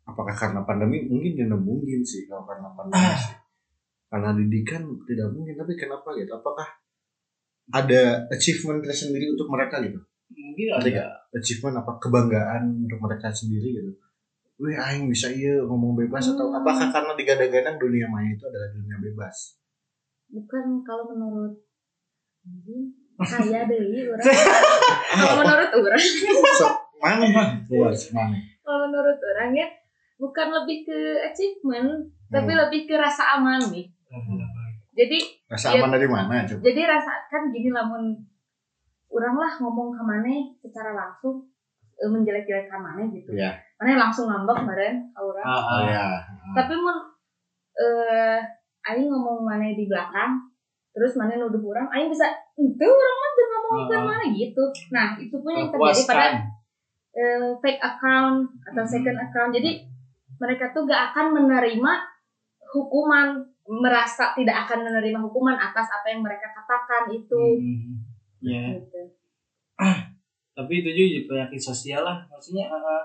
apakah 0.08 0.36
karena 0.36 0.62
pandemi 0.64 1.04
mungkin 1.04 1.36
tidak 1.36 1.60
mungkin 1.60 2.00
sih 2.04 2.24
kalau 2.26 2.48
karena 2.48 2.72
pandemi 2.72 2.96
Ah. 2.96 3.16
sih 3.20 3.36
karena 4.08 4.30
didikan 4.40 4.84
tidak 5.04 5.28
mungkin 5.36 5.56
tapi 5.60 5.74
kenapa 5.76 6.16
gitu 6.16 6.32
apakah 6.32 6.68
ada 7.76 8.24
achievement 8.32 8.80
tersendiri 8.80 9.28
untuk 9.36 9.52
mereka 9.52 9.84
gitu 9.84 10.00
mungkin 10.32 10.68
ada 10.80 11.20
achievement 11.36 11.84
apa 11.84 12.00
kebanggaan 12.00 12.88
untuk 12.88 13.00
mereka 13.04 13.28
sendiri 13.36 13.68
gitu 13.76 13.92
Wih, 14.58 14.74
aing 14.74 15.06
bisa 15.06 15.30
iya 15.30 15.60
ngomong 15.62 15.94
bebas 15.94 16.34
atau 16.34 16.50
Hmm. 16.50 16.60
apakah 16.64 16.88
karena 16.90 17.14
digadang-gadang 17.14 17.78
dunia 17.78 18.08
maya 18.10 18.32
itu 18.32 18.42
adalah 18.48 18.72
dunia 18.74 18.98
bebas? 18.98 19.60
bukan 20.28 20.82
kalau 20.82 21.14
menurut 21.14 21.54
saya 23.20 23.66
deh 23.66 23.80
orang 24.06 24.26
kalau 25.18 25.36
menurut 25.40 25.70
orang 25.72 26.02
So, 26.54 26.68
mana 26.98 27.26
mah? 27.28 27.48
Buat 27.66 27.94
mana? 28.12 28.38
kalau 28.60 28.86
menurut 28.86 29.18
orang 29.18 29.52
ya 29.54 29.68
bukan 30.16 30.48
lebih 30.52 30.84
ke 30.84 30.98
achievement 31.24 31.90
tapi 32.28 32.52
Hmm. 32.52 32.62
lebih 32.62 32.84
ke 32.84 32.96
rasa 32.96 33.38
aman 33.38 33.62
nih 33.68 33.88
jadi 34.92 35.18
Rasa 35.48 35.72
Iya. 35.72 35.80
aman 35.80 35.90
dari 35.92 36.08
mana 36.08 36.44
coba? 36.44 36.60
jadi 36.60 36.82
rasa 36.86 37.12
kan 37.28 37.48
gini 37.48 37.70
lamun 37.70 38.18
orang 39.08 39.36
lah 39.36 39.52
ngomong 39.58 39.90
ke 39.90 40.04
mana 40.04 40.34
secara 40.58 40.92
langsung 40.92 41.46
eh, 41.96 42.06
menjelek-jelekan 42.06 42.78
mana 42.78 43.02
gitu 43.08 43.32
Iya. 43.32 43.56
mana 43.78 43.96
langsung 44.00 44.28
ngambek 44.28 44.58
kemarin 44.60 44.96
ke 45.08 45.20
orang 45.20 45.44
Ah, 45.44 45.54
Oh 45.56 45.70
ah. 45.72 45.82
ya. 45.84 46.06
tapi 46.54 46.74
mun 46.76 46.98
eh 47.76 48.40
aing 48.84 49.06
ngomong 49.06 49.42
mana 49.44 49.70
di 49.70 49.86
belakang 49.86 50.42
terus 50.98 51.14
mana 51.14 51.38
nuduh 51.38 51.62
orang 51.62 51.86
aing 51.94 52.10
bisa 52.10 52.26
itu 52.58 52.82
orang 52.84 53.16
mah 53.16 53.30
tuh 53.32 53.46
ngomong 53.46 53.82
ke 53.86 53.94
Ah. 53.94 54.02
mana 54.02 54.26
gitu 54.34 54.64
nah 54.90 55.14
itu 55.16 55.36
pun 55.38 55.54
yang 55.54 55.70
terjadi 55.70 56.02
pada 56.10 56.28
eh, 57.14 57.50
fake 57.56 57.78
account 57.80 58.38
atau 58.66 58.82
Hmm. 58.82 58.90
second 58.90 59.18
account 59.20 59.54
jadi 59.54 59.86
mereka 60.38 60.70
tuh 60.70 60.86
gak 60.86 61.14
akan 61.14 61.34
menerima 61.34 61.92
hukuman 62.68 63.38
merasa 63.68 64.34
tidak 64.34 64.66
akan 64.66 64.86
menerima 64.86 65.20
hukuman 65.20 65.54
atas 65.54 65.86
apa 65.88 66.08
yang 66.08 66.22
mereka 66.22 66.50
katakan 66.50 67.10
itu 67.12 67.42
Hmm. 67.62 68.02
Ya. 68.40 68.74
gitu. 68.74 69.02
tapi 70.58 70.82
itu 70.82 70.90
juga 70.90 71.20
penyakit 71.30 71.62
sosial 71.62 72.02
lah 72.02 72.26
maksudnya 72.28 72.66
eh, 72.66 73.04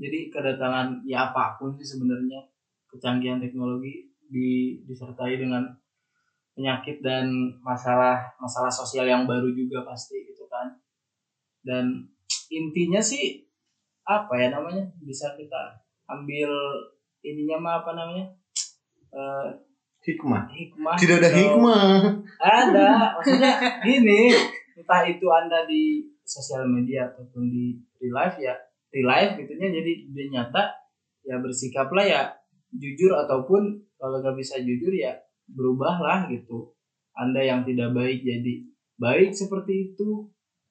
jadi 0.00 0.32
kedatangan 0.32 1.04
ya 1.04 1.28
apa 1.28 1.56
pun 1.56 1.76
sih 1.76 1.84
sebenarnya 1.86 2.40
kecanggihan 2.88 3.36
teknologi 3.36 4.08
di, 4.24 4.80
disertai 4.82 5.36
dengan 5.36 5.68
penyakit 6.60 7.00
dan 7.00 7.24
masalah 7.64 8.20
masalah 8.36 8.68
sosial 8.68 9.08
yang 9.08 9.24
baru 9.24 9.48
juga 9.48 9.80
pasti 9.82 10.20
gitu 10.22 10.44
kan 10.44 10.76
dan 11.64 12.04
intinya 12.52 13.00
sih 13.00 13.48
apa 14.04 14.28
ya 14.36 14.52
namanya 14.52 14.84
bisa 15.00 15.32
kita 15.34 15.72
ambil 16.04 16.52
ininya 17.20 17.56
mah 17.56 17.74
apa 17.80 17.96
namanya 17.96 18.28
Eh, 19.10 19.48
Hikmah. 20.06 20.46
hikmah 20.46 20.94
Tidak 20.94 21.18
ada 21.18 21.30
hikmah. 21.34 22.14
ada 22.38 22.88
maksudnya 23.18 23.50
gini 23.82 24.30
entah 24.78 25.02
itu 25.02 25.26
anda 25.26 25.66
di 25.66 26.06
sosial 26.22 26.62
media 26.64 27.10
ataupun 27.10 27.50
di 27.50 27.74
real 27.98 28.14
life 28.14 28.38
ya 28.38 28.54
real 28.94 29.10
life 29.10 29.34
gitunya 29.34 29.66
jadi 29.66 29.92
dia 30.14 30.26
nyata 30.30 30.62
ya 31.26 31.42
bersikaplah 31.42 32.06
ya 32.06 32.22
jujur 32.70 33.10
ataupun 33.18 33.82
kalau 33.98 34.22
nggak 34.22 34.38
bisa 34.38 34.62
jujur 34.62 34.94
ya 34.94 35.10
berubahlah 35.54 36.30
gitu. 36.30 36.74
Anda 37.14 37.42
yang 37.42 37.60
tidak 37.66 37.92
baik 37.92 38.22
jadi 38.22 38.64
baik 38.96 39.30
seperti 39.34 39.92
itu. 39.92 40.28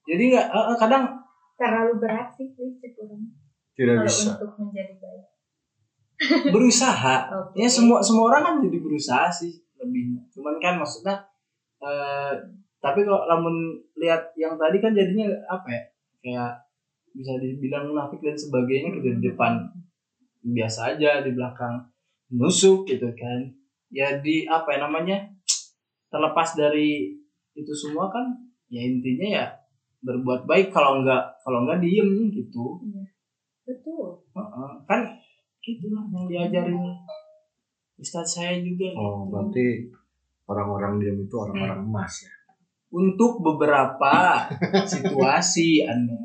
Jadi 0.07 0.33
nggak 0.33 0.47
eh, 0.49 0.77
kadang 0.79 1.19
terlalu 1.59 1.99
berat 1.99 2.31
sih 2.33 2.55
kurang 2.55 3.35
tidak 3.75 3.95
kalau 4.03 4.07
bisa. 4.07 4.29
untuk 4.35 4.51
menjadi 4.59 4.95
baik. 4.99 5.25
Berusaha. 6.55 7.15
Oke. 7.31 7.63
ya 7.63 7.69
semua 7.71 8.03
semua 8.03 8.27
orang 8.31 8.41
kan 8.43 8.55
jadi 8.59 8.77
berusaha 8.83 9.27
sih 9.31 9.55
lebihnya. 9.79 10.19
Cuman 10.31 10.59
kan 10.59 10.75
maksudnya 10.75 11.15
eh 11.79 12.33
tapi 12.79 13.03
kalau 13.03 13.27
namun 13.27 13.75
lihat 13.99 14.31
yang 14.39 14.55
tadi 14.55 14.79
kan 14.79 14.91
jadinya 14.91 15.27
apa 15.47 15.67
ya? 15.67 15.83
Kayak 16.19 16.51
bisa 17.15 17.35
dibilang 17.39 17.91
munafik 17.91 18.19
dan 18.19 18.35
sebagainya 18.35 18.99
gitu 18.99 19.07
di 19.19 19.31
depan. 19.31 19.63
Biasa 20.43 20.95
aja 20.95 21.23
di 21.23 21.31
belakang 21.35 21.87
nusuk 22.35 22.87
gitu 22.87 23.09
kan 23.17 23.58
ya 23.89 24.21
di 24.21 24.45
apa 24.45 24.77
ya 24.77 24.79
namanya 24.85 25.17
terlepas 26.09 26.57
dari 26.57 27.13
itu 27.57 27.73
semua 27.73 28.09
kan 28.09 28.25
ya 28.69 28.81
intinya 28.81 29.27
ya 29.41 29.45
berbuat 29.99 30.47
baik 30.47 30.71
kalau 30.71 31.01
enggak 31.03 31.23
kalau 31.43 31.65
enggak 31.65 31.81
diem 31.83 32.31
gitu. 32.31 32.79
Betul. 33.67 34.17
Heeh, 34.33 34.71
kan 34.87 35.01
gitulah 35.59 36.05
yang 36.09 36.25
diajarin 36.25 36.79
Ustadz 37.99 38.39
saya 38.39 38.55
juga 38.63 38.95
oh 38.95 39.27
gitu. 39.27 39.29
berarti 39.35 39.67
orang-orang 40.47 41.03
diam 41.03 41.17
itu 41.19 41.35
orang-orang 41.35 41.83
emas 41.83 42.23
ya? 42.23 42.33
Untuk 42.89 43.43
beberapa 43.43 44.47
situasi 44.95 45.83
anda. 45.83 46.15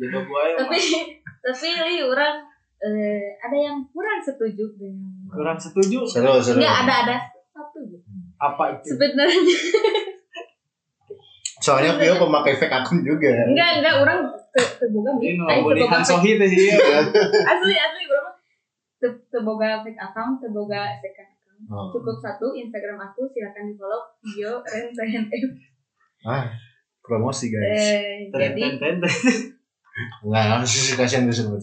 Jadi 0.00 0.16
gue 0.16 0.44
tapi 0.56 0.80
tapi 1.44 1.68
li 1.76 2.00
orang 2.00 2.40
eh, 2.80 3.36
ada 3.36 3.56
yang 3.56 3.84
kurang 3.92 4.18
setuju 4.24 4.64
dengan 4.80 5.19
kurang 5.30 5.56
setuju. 5.56 6.02
Seru 6.04 6.36
seru. 6.38 6.58
Enggak 6.58 6.76
ada 6.86 6.94
ada 7.06 7.16
satu 7.50 7.78
gitu. 7.86 8.04
apa 8.36 8.62
itu? 8.74 8.84
Sebenarnya. 8.94 9.56
Soalnya 11.60 11.92
Vio 12.00 12.16
pemakai 12.16 12.56
fake 12.56 12.72
akun 12.72 13.04
juga. 13.04 13.28
Enggak 13.44 13.84
enggak 13.84 13.94
orang 14.00 14.18
te- 14.50 14.74
teboga 14.80 15.10
ini 15.20 15.36
fake- 15.36 15.92
Hansohi 15.92 16.30
teh 16.40 16.48
dia 16.48 16.74
asli 17.46 17.74
asli 17.76 18.02
orang 18.08 18.32
te- 18.96 19.22
teboga 19.28 19.84
fake 19.84 20.00
account, 20.00 20.40
teboga 20.40 20.80
second 20.98 21.28
account. 21.28 21.60
oh. 21.68 21.86
Cukup 21.92 22.16
satu 22.18 22.56
Instagram 22.56 22.96
aku 22.98 23.28
silakan 23.28 23.68
di 23.68 23.74
follow 23.76 24.00
Bio 24.24 24.64
Ren 24.64 24.88
ah 26.20 26.44
promosi 27.00 27.48
guys. 27.48 27.80
Eh, 27.80 28.28
jadi 28.28 28.76
ten 28.80 29.00
ten 29.00 29.40
nggak 30.20 30.44
harus 30.48 30.68
sih 30.70 30.96
kasihan 30.96 31.28
disebut. 31.28 31.60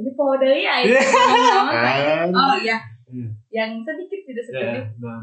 Ini 0.00 0.10
poho 0.12 0.36
deui 0.36 0.64
ya. 0.64 0.80
ini. 0.80 0.96
kan. 0.96 2.28
Oh 2.28 2.56
iya. 2.60 2.76
Hmm. 3.10 3.30
Yang 3.48 3.70
sedikit 3.82 4.20
tidak 4.24 4.42
Ya, 4.42 4.48
setuju. 4.48 4.80
nah. 5.00 5.22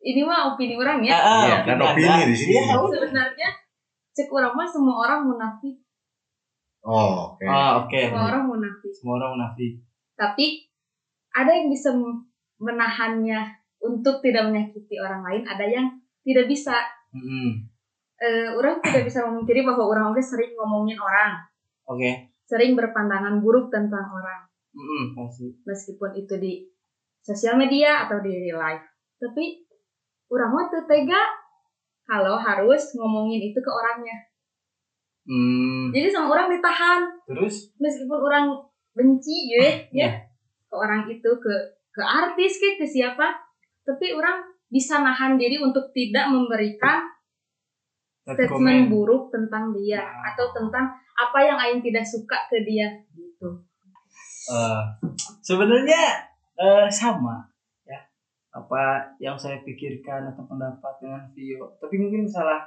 Ini 0.00 0.20
mah 0.22 0.54
opini 0.54 0.74
orang 0.74 1.02
ya. 1.02 1.12
Ah, 1.12 1.44
Iya, 1.44 1.56
kan 1.66 1.76
opini 1.76 2.24
di 2.24 2.36
sini. 2.36 2.56
Udah. 2.56 2.88
Sebenarnya 2.88 3.48
cek 4.10 4.28
orang 4.28 4.54
mah 4.54 4.66
semua 4.66 4.94
orang 5.00 5.20
munafik. 5.24 5.76
oh 6.80 7.28
oke 7.28 7.44
ah 7.44 7.76
oke 7.78 7.92
Semua 8.00 8.24
orang 8.26 8.44
munafik. 8.46 8.88
semua 8.90 9.14
orang 9.14 9.30
munafik 9.36 9.72
Tapi 10.14 10.46
ada 11.30 11.52
yang 11.52 11.68
bisa 11.68 11.92
menahannya 12.58 13.40
untuk 13.78 14.20
tidak 14.20 14.48
menyakiti 14.48 14.96
orang 14.96 15.20
lain, 15.20 15.44
ada 15.44 15.60
yang 15.62 15.86
tidak 16.20 16.44
bisa. 16.46 16.76
Mm-mm. 17.12 17.68
Eh, 18.16 18.48
orang 18.50 18.80
tidak 18.80 19.04
bisa 19.04 19.24
memungkiri 19.24 19.60
bahwa 19.62 19.84
orang 19.86 20.08
oke 20.08 20.20
sering 20.20 20.52
ngomongin 20.52 20.96
orang, 20.96 21.40
oke 21.84 22.10
sering 22.44 22.72
berpandangan 22.74 23.38
buruk 23.38 23.68
tentang 23.68 24.04
orang, 24.06 24.44
Pasti 25.16 25.50
meskipun 25.66 26.10
itu 26.14 26.34
di 26.38 26.52
sosial 27.20 27.58
media 27.58 28.06
atau 28.06 28.22
di 28.22 28.30
real 28.30 28.58
life. 28.58 28.86
Tapi 29.18 29.66
orang 30.30 30.50
mah 30.54 30.66
tega 30.86 31.20
kalau 32.06 32.38
harus 32.38 32.94
ngomongin 32.96 33.50
itu 33.50 33.58
ke 33.58 33.70
orangnya. 33.70 34.16
Hmm, 35.28 35.92
Jadi 35.92 36.08
sama 36.10 36.32
orang 36.32 36.48
ditahan, 36.50 37.06
terus 37.28 37.70
meskipun 37.76 38.18
orang 38.18 38.46
benci 38.96 39.52
ya, 39.52 39.62
Iya. 39.62 39.76
ya 39.94 40.10
ke 40.66 40.74
orang 40.74 41.06
itu 41.06 41.30
ke 41.38 41.54
ke 41.90 42.02
artis 42.02 42.58
ke 42.58 42.80
ke 42.80 42.86
siapa, 42.88 43.38
tapi 43.84 44.10
orang 44.16 44.42
bisa 44.70 45.02
nahan 45.02 45.34
diri 45.36 45.58
untuk 45.60 45.90
tidak 45.92 46.30
memberikan 46.30 47.04
statement 48.22 48.86
komen. 48.86 48.90
buruk 48.90 49.22
tentang 49.34 49.74
dia 49.74 49.98
Nah. 50.02 50.30
atau 50.34 50.46
tentang 50.54 50.86
apa 50.94 51.38
yang 51.42 51.58
Aing 51.58 51.82
tidak 51.82 52.06
suka 52.06 52.46
ke 52.48 52.62
dia 52.64 52.86
gitu. 53.12 53.60
Eh, 54.48 54.82
sebenarnya 55.44 56.24
eh, 56.56 56.88
sama 56.88 57.44
ya. 57.84 58.00
Apa 58.56 59.04
yang 59.20 59.36
saya 59.36 59.60
pikirkan 59.60 60.32
atau 60.32 60.48
pendapat 60.48 60.96
dengan 61.02 61.28
Vio. 61.36 61.76
Tapi 61.76 62.00
mungkin 62.00 62.24
salah 62.24 62.64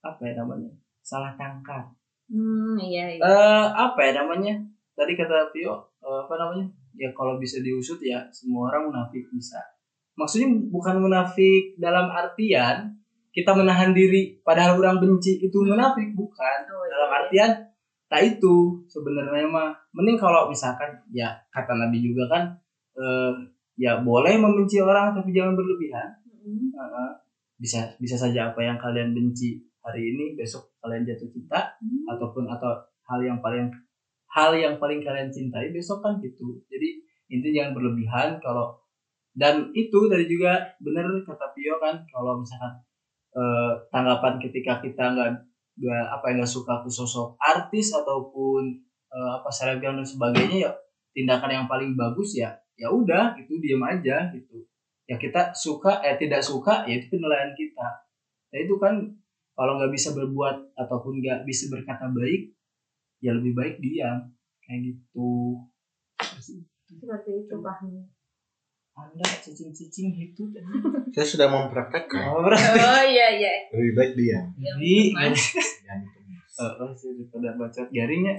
apa 0.00 0.20
ya 0.24 0.32
namanya? 0.40 0.72
Salah 1.04 1.36
tangkap. 1.36 1.92
Hmm, 2.24 2.80
iya, 2.80 3.04
iya. 3.14 3.20
eh 3.20 3.66
apa 3.68 4.00
ya 4.00 4.24
namanya? 4.24 4.56
Tadi 4.96 5.12
kata 5.12 5.52
Vio 5.52 5.92
eh, 6.00 6.20
apa 6.24 6.34
namanya? 6.40 6.66
Ya 6.96 7.12
kalau 7.12 7.36
bisa 7.36 7.60
diusut 7.60 8.00
ya 8.00 8.24
semua 8.32 8.72
orang 8.72 8.88
munafik 8.88 9.28
bisa. 9.28 9.60
Maksudnya 10.14 10.46
bukan 10.70 11.02
munafik 11.02 11.74
dalam 11.76 12.06
artian 12.08 12.96
kita 13.34 13.50
menahan 13.50 13.90
diri 13.90 14.38
padahal 14.46 14.78
orang 14.78 15.02
benci 15.02 15.42
itu 15.42 15.58
munafik 15.66 16.14
bukan. 16.14 16.58
Oh, 16.70 16.86
dalam 16.86 17.10
iya. 17.10 17.18
artian 17.18 17.50
tak 18.14 18.38
itu 18.38 18.78
sebenarnya 18.86 19.42
mah 19.50 19.74
mending 19.90 20.14
kalau 20.14 20.46
misalkan 20.46 20.86
ya 21.10 21.34
kata 21.50 21.74
Nabi 21.74 21.98
juga 21.98 22.30
kan 22.30 22.42
eh, 22.94 23.34
ya 23.74 23.98
boleh 23.98 24.38
membenci 24.38 24.78
orang 24.78 25.10
tapi 25.10 25.34
jangan 25.34 25.58
berlebihan 25.58 26.14
Hmm. 26.44 26.70
Heeh. 26.76 27.10
bisa 27.56 27.88
bisa 27.96 28.14
saja 28.14 28.52
apa 28.52 28.60
yang 28.60 28.76
kalian 28.76 29.16
benci 29.16 29.64
hari 29.80 30.12
ini 30.12 30.36
besok 30.36 30.76
kalian 30.78 31.02
jatuh 31.02 31.26
cinta 31.26 31.72
Hmm. 31.82 32.04
ataupun 32.06 32.46
atau 32.46 32.84
hal 33.08 33.18
yang 33.24 33.40
paling 33.42 33.66
hal 34.30 34.52
yang 34.54 34.76
paling 34.76 35.00
kalian 35.00 35.32
cintai 35.32 35.72
besok 35.74 36.04
kan 36.04 36.20
gitu 36.22 36.60
jadi 36.68 37.00
intinya 37.32 37.66
jangan 37.66 37.72
berlebihan 37.74 38.28
kalau 38.38 38.76
dan 39.34 39.72
itu 39.74 39.98
tadi 40.06 40.28
juga 40.30 40.62
benar 40.78 41.08
kata 41.24 41.50
Pio 41.50 41.80
kan 41.82 42.04
kalau 42.06 42.38
misalkan 42.38 42.78
eh, 43.34 43.72
tanggapan 43.90 44.38
ketika 44.38 44.78
kita 44.78 45.02
nggak 45.16 45.32
nggak 45.74 46.04
apa 46.06 46.24
yang 46.30 46.36
nggak 46.42 46.52
suka 46.54 46.86
ke 46.86 46.90
sosok 46.90 47.34
artis 47.42 47.90
ataupun 47.90 48.78
eh, 49.10 49.30
apa 49.42 49.50
selebgram 49.50 49.98
dan 49.98 50.06
sebagainya 50.06 50.58
ya 50.70 50.72
tindakan 51.14 51.50
yang 51.50 51.66
paling 51.66 51.94
bagus 51.98 52.34
ya 52.38 52.54
ya 52.74 52.90
udah 52.90 53.38
gitu 53.38 53.58
diam 53.62 53.82
aja 53.86 54.30
gitu. 54.34 54.66
Ya 55.04 55.20
kita 55.20 55.52
suka 55.52 56.00
eh 56.02 56.16
tidak 56.16 56.42
suka 56.42 56.82
ya 56.88 56.98
itu 56.98 57.06
penilaian 57.12 57.54
kita. 57.54 57.88
Ya 58.50 58.66
itu 58.66 58.74
kan 58.80 59.14
kalau 59.54 59.78
nggak 59.78 59.94
bisa 59.94 60.10
berbuat 60.16 60.74
ataupun 60.74 61.22
nggak 61.22 61.46
bisa 61.46 61.70
berkata 61.70 62.10
baik 62.10 62.50
ya 63.22 63.30
lebih 63.36 63.54
baik 63.54 63.78
diam. 63.78 64.34
Kayak 64.64 64.96
gitu. 64.96 65.60
Seperti 66.88 67.30
itu 67.46 67.54
pahamnya. 67.60 68.04
Anda 68.94 69.26
cicing-cicing 69.26 70.14
itu 70.14 70.54
tadi 70.54 70.70
saya 71.10 71.26
sudah 71.26 71.46
mempraktekkan. 71.50 72.30
Oh, 72.30 72.46
Oh 72.46 73.02
iya 73.02 73.34
iya. 73.34 73.66
lebih 73.74 73.92
baik 73.98 74.12
dia 74.14 74.38
jadi 74.54 74.94
yang 75.18 76.00
itu 76.06 76.18
oh, 76.62 76.86
oh, 76.86 76.90
sih, 76.94 77.10
daripada 77.18 77.58
bacot 77.58 77.90
garingnya. 77.90 78.38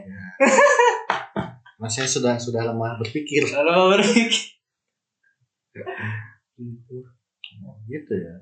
Mas 1.75 1.91
saya 1.91 2.07
sudah 2.07 2.39
sudah 2.39 2.63
lemah 2.63 2.95
berpikir. 2.95 3.43
Kalau 3.43 3.91
berpikir. 3.91 4.55
Gitu. 6.55 6.97
Oh, 7.67 7.75
gitu 7.91 8.13
ya. 8.15 8.39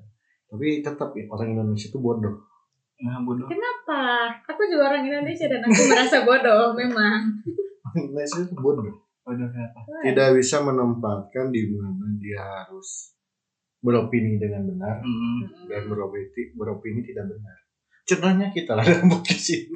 Tapi 0.54 0.86
tetap 0.86 1.17
ya 1.17 1.26
orang 1.34 1.58
Indonesia 1.58 1.89
itu 1.89 1.97
bodoh. 1.97 2.45
Nah 3.02 3.26
bodoh. 3.26 3.49
Kenapa? 3.49 4.30
Aku 4.45 4.62
juga 4.69 4.93
orang 4.93 5.10
Indonesia 5.10 5.49
dan 5.49 5.65
aku 5.65 5.82
merasa 5.89 6.21
bodoh 6.21 6.78
memang. 6.78 7.34
Indonesia 7.97 8.45
itu 8.45 8.54
bodoh 8.54 9.03
kenapa? 9.23 9.79
Tidak 10.03 10.29
bisa 10.36 10.59
menempatkan 10.67 11.47
di 11.47 11.71
mana 11.71 12.12
dia 12.19 12.43
harus 12.43 13.15
beropini 13.83 14.39
dengan 14.39 14.63
benar 14.63 15.03
hmm. 15.03 15.67
dan 15.67 15.88
beropini 15.91 16.55
beropini 16.55 17.03
tidak 17.03 17.31
benar. 17.31 17.57
Contohnya 18.03 18.47
kita 18.51 18.75
lah 18.75 18.83
dalam 18.83 19.07
podcast 19.07 19.47
ini. 19.55 19.67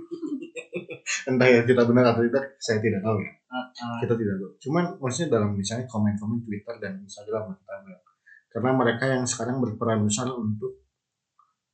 Entah 1.32 1.48
ya 1.48 1.64
kita 1.64 1.84
benar 1.88 2.16
atau 2.16 2.24
tidak 2.28 2.60
saya 2.60 2.80
tidak 2.84 3.04
tahu 3.04 3.20
ya. 3.24 3.32
Ah, 3.48 3.68
ah. 3.68 4.00
kita 4.04 4.16
tidak 4.20 4.36
tahu. 4.40 4.52
Cuman 4.68 4.84
maksudnya 5.00 5.40
dalam 5.40 5.56
misalnya 5.56 5.88
komen-komen 5.88 6.44
Twitter 6.44 6.76
dan 6.84 7.00
Instagram 7.04 7.56
kita 7.56 7.76
karena 8.48 8.72
mereka 8.74 9.06
yang 9.12 9.28
sekarang 9.28 9.60
berperan 9.60 10.02
besar 10.08 10.32
untuk 10.32 10.88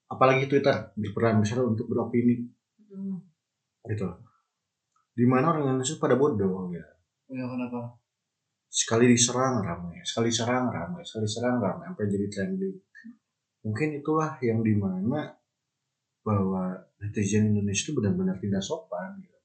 apalagi 0.10 0.46
Twitter 0.50 0.94
berperan 0.94 1.42
besar 1.42 1.66
untuk 1.66 1.90
beropini. 1.90 2.50
Hmm. 2.94 3.18
gitu. 3.90 4.06
Di 5.14 5.26
mana 5.26 5.54
orang 5.54 5.74
Indonesia 5.74 5.98
pada 5.98 6.18
bodoh 6.18 6.70
ya 6.70 6.93
ya 7.28 7.46
kenapa 7.46 7.96
sekali 8.68 9.06
diserang 9.08 9.62
ramai 9.62 10.02
sekali 10.02 10.34
serang 10.34 10.68
ramai 10.68 11.06
sekali 11.06 11.28
serang 11.30 11.62
ramai 11.62 11.86
sampai 11.88 12.10
jadi 12.10 12.28
trending 12.28 12.78
mungkin 13.64 13.90
itulah 13.96 14.36
yang 14.42 14.60
di 14.60 14.76
mana 14.76 15.32
bahwa 16.24 16.74
netizen 17.00 17.52
Indonesia 17.52 17.84
itu 17.86 17.94
benar-benar 17.94 18.40
tidak 18.40 18.60
sopan 18.60 19.20
gitu. 19.20 19.38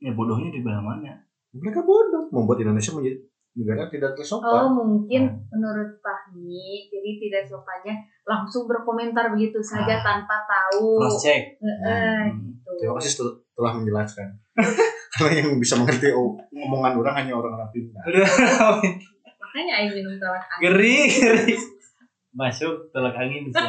ya 0.00 0.14
bodohnya 0.14 0.50
di 0.50 0.62
mana 0.62 0.80
mana 0.80 1.12
mereka 1.52 1.82
bodoh 1.82 2.30
membuat 2.30 2.62
Indonesia 2.62 2.94
menjadi 2.94 3.18
negara 3.52 3.84
tidak 3.86 4.16
Oh 4.16 4.16
tersopan 4.16 4.64
mungkin 4.72 5.22
menurut 5.52 6.00
Fahmi 6.00 6.88
jadi 6.88 7.10
tidak 7.20 7.44
sopannya 7.44 7.94
langsung 8.24 8.64
berkomentar 8.64 9.28
begitu 9.28 9.60
saja 9.60 9.92
Ah. 9.92 10.02
tanpa 10.02 10.40
tahu. 10.48 10.96
cross 10.96 11.20
check 11.20 11.60
Heeh, 11.60 12.32
Hmm. 12.32 12.48
gitu. 12.48 12.70
terima 12.80 12.96
kasih 12.96 13.12
telah 13.52 13.72
menjelaskan 13.76 14.28
karena 15.12 15.44
yang 15.44 15.60
bisa 15.60 15.76
mengerti 15.76 16.08
omongan 16.48 16.96
orang 16.96 17.14
hanya 17.20 17.36
orang-orang 17.36 17.68
pintar 17.68 18.00
Makanya 19.52 19.84
Aing 19.84 19.92
minum 19.92 20.16
tolak 20.16 20.48
angin. 20.48 20.64
geri 20.64 20.96
geri 21.12 21.56
masuk 22.32 22.88
tolak 22.88 23.12
angin. 23.20 23.52
Sih 23.52 23.52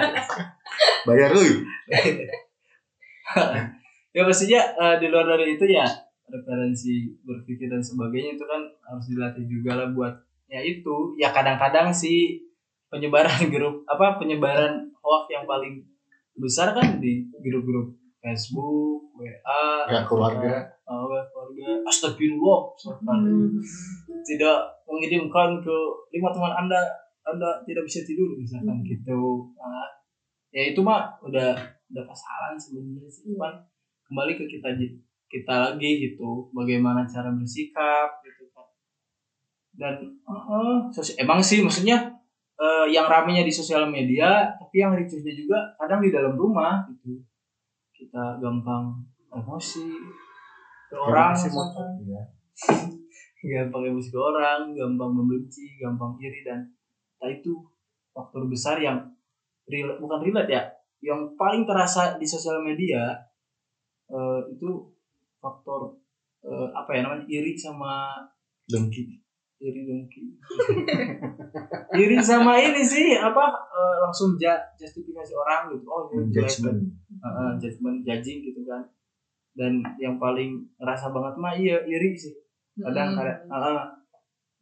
bayar 1.11 1.35
lu 1.35 1.43
ya 4.15 4.23
pastinya 4.23 4.61
eh, 4.63 4.95
di 5.03 5.11
luar 5.11 5.35
dari 5.35 5.59
itu 5.59 5.67
ya 5.67 5.83
referensi 6.31 7.11
berpikir 7.27 7.67
dan 7.67 7.83
sebagainya 7.83 8.39
itu 8.39 8.47
kan 8.47 8.63
harus 8.87 9.11
dilatih 9.11 9.43
juga 9.43 9.75
lah 9.75 9.91
buat 9.91 10.15
ya 10.47 10.63
itu. 10.63 11.19
Ya 11.19 11.35
kadang-kadang 11.35 11.91
sih 11.91 12.47
penyebaran 12.87 13.51
grup 13.51 13.83
apa 13.91 14.23
penyebaran 14.23 14.87
hoax 15.03 15.35
yang 15.35 15.43
paling 15.43 15.83
besar 16.39 16.71
kan 16.71 17.03
di 17.03 17.27
grup-grup 17.43 17.91
Facebook, 18.23 19.11
WA, 19.19 19.67
ya 19.91 20.07
keluarga 20.07 20.72
uh, 20.83 21.05
keluarga, 21.31 21.81
astagfirullah, 21.87 22.59
misalkan. 22.75 23.19
Hmm. 23.23 24.21
tidak 24.23 24.57
mengirimkan 24.87 25.59
ke 25.59 25.75
lima 26.15 26.31
teman 26.31 26.53
anda, 26.55 26.79
anda 27.27 27.59
tidak 27.67 27.83
bisa 27.83 28.03
tidur 28.07 28.35
misalkan 28.39 28.79
Hmm. 28.79 28.87
gitu. 28.87 29.51
Nah, 29.55 29.87
ya 30.51 30.71
itu 30.71 30.79
mah 30.79 31.11
udah 31.19 31.51
udah 31.91 32.03
kesalahan 32.07 32.55
sebenarnya 32.55 33.09
sih, 33.11 33.27
Iya. 33.27 33.35
cuman 33.35 33.53
kembali 34.07 34.31
ke 34.39 34.43
kita 34.47 34.69
kita 35.27 35.55
lagi 35.71 35.91
gitu, 36.07 36.47
bagaimana 36.53 37.03
cara 37.03 37.33
bersikap 37.33 38.21
gitu 38.23 38.47
kan. 38.53 38.67
Dan 39.75 39.95
uh, 40.23 40.87
sos- 40.87 41.17
emang 41.17 41.41
sih 41.41 41.59
maksudnya 41.59 42.13
eh, 42.53 42.85
yang 42.93 43.09
ramenya 43.09 43.41
di 43.41 43.49
sosial 43.49 43.89
media, 43.89 44.45
tapi 44.55 44.77
yang 44.77 44.93
ricuhnya 44.93 45.33
juga 45.33 45.57
kadang 45.75 45.99
di 45.99 46.13
dalam 46.13 46.37
rumah 46.37 46.85
gitu. 46.85 47.17
Kita 47.91 48.37
gampang 48.37 49.01
emosi 49.33 49.89
ke 50.93 50.97
orang. 51.01 51.33
ya. 52.05 52.21
gampang 53.65 53.83
emosi 53.89 54.09
ke 54.13 54.19
orang, 54.21 54.71
gampang 54.77 55.11
membenci, 55.11 55.75
gampang 55.81 56.15
iri 56.21 56.45
dan 56.45 56.69
nah 57.19 57.31
itu 57.31 57.55
faktor 58.13 58.45
besar 58.51 58.77
yang 58.79 58.99
real, 59.65 59.95
bukan 59.97 60.19
relate 60.21 60.51
ya, 60.51 60.63
yang 61.01 61.33
paling 61.39 61.65
terasa 61.65 62.19
di 62.19 62.27
sosial 62.27 62.61
media 62.61 63.15
eh, 64.11 64.41
itu 64.53 64.69
faktor 65.41 65.97
eh, 66.45 66.67
apa 66.71 66.89
ya 66.93 66.99
namanya 67.03 67.25
iri 67.27 67.57
sama 67.57 68.15
dengki. 68.69 69.19
Iri 69.63 69.81
dengki. 69.87 70.23
Iri 72.03 72.19
sama 72.19 72.59
ini 72.59 72.83
sih 72.83 73.15
apa 73.15 73.45
eh, 73.71 73.95
langsung 74.03 74.35
ja, 74.39 74.59
justifikasi 74.75 75.33
orang 75.35 75.71
gitu. 75.71 75.87
Oh 75.87 76.11
ini 76.11 76.31
judgment 76.31 76.79
uh, 77.23 77.55
judgment 77.59 78.03
judging 78.03 78.43
gitu 78.43 78.63
kan 78.67 78.83
dan 79.53 79.85
yang 80.01 80.17
paling 80.17 80.57
ngerasa 80.81 81.13
banget 81.13 81.33
mah 81.37 81.53
iya 81.53 81.77
iri 81.85 82.17
sih. 82.17 82.33
Kadang 82.73 83.13
Hmm. 83.13 83.17
kadang 83.21 83.39
uh, 83.53 83.85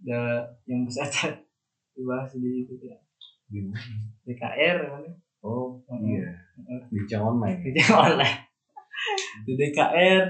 ada 0.04 0.22
yang 0.68 0.84
besar 0.84 1.08
dibahas 1.96 2.32
di 2.36 2.68
itu 2.68 2.76
ya? 2.84 2.98
DKR 4.28 4.78
kan 4.88 5.04
oh 5.44 5.80
Hmm. 5.88 6.06
iya. 6.08 6.28
Di 6.92 7.00
jam 7.08 7.24
online. 7.36 7.60
Di 7.64 7.82
online. 7.88 8.38
Di 9.48 9.54
DKR 9.58 10.24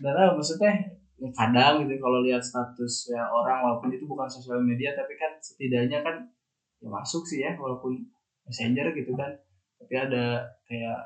dan 0.00 0.14
ah, 0.16 0.32
maksudnya 0.32 0.72
ya 1.20 1.28
kadang 1.36 1.84
gitu 1.84 2.00
kalau 2.02 2.24
lihat 2.24 2.42
status 2.42 3.12
ya 3.14 3.22
orang 3.28 3.62
walaupun 3.62 3.92
itu 3.94 4.04
bukan 4.08 4.26
sosial 4.26 4.58
media 4.58 4.90
tapi 4.96 5.14
kan 5.14 5.30
setidaknya 5.38 6.02
kan 6.02 6.16
ya 6.82 6.88
masuk 6.90 7.22
sih 7.22 7.44
ya 7.44 7.54
walaupun 7.56 7.96
messenger 8.44 8.92
gitu 8.92 9.12
kan. 9.16 9.30
Tapi 9.78 9.94
ada 9.98 10.44
kayak 10.68 10.98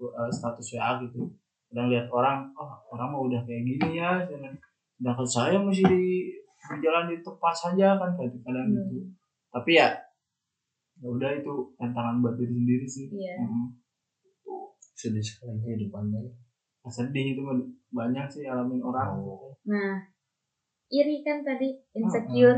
uh, 0.00 0.30
status 0.30 0.76
WA 0.76 1.00
gitu 1.06 1.28
kadang 1.68 1.88
lihat 1.88 2.06
orang 2.08 2.48
oh 2.52 2.70
orang 2.88 3.08
mau 3.08 3.22
udah 3.24 3.40
kayak 3.42 3.62
gini 3.62 3.88
ya 3.94 4.24
sedangkan 4.96 5.24
saya 5.24 5.56
masih 5.58 5.84
di 5.84 6.32
berjalan 6.60 7.06
di 7.06 7.16
tempat 7.18 7.54
saja 7.54 7.94
kan 7.94 8.10
kadang 8.12 8.40
kadang 8.40 8.66
Hmm. 8.66 8.76
gitu 8.88 8.98
tapi 9.48 9.70
ya 9.74 9.88
ya 10.96 11.08
udah 11.08 11.30
itu 11.32 11.52
tantangan 11.74 12.18
buat 12.18 12.34
diri 12.34 12.52
sendiri 12.52 12.86
sih 12.86 13.06
Iya. 13.08 13.36
Mm. 13.38 13.66
sedih 14.92 15.22
sekali 15.22 15.54
kehidupan 15.56 16.10
saya 16.10 16.32
sedih 16.88 17.32
itu 17.32 17.40
mah 17.40 17.54
banyak 17.90 18.26
sih 18.26 18.44
alamin 18.44 18.80
orang 18.80 19.14
Oh. 19.14 19.52
Nah, 19.64 19.94
iri 20.88 21.20
kan 21.20 21.40
tadi 21.40 21.76
insecure. 21.92 22.56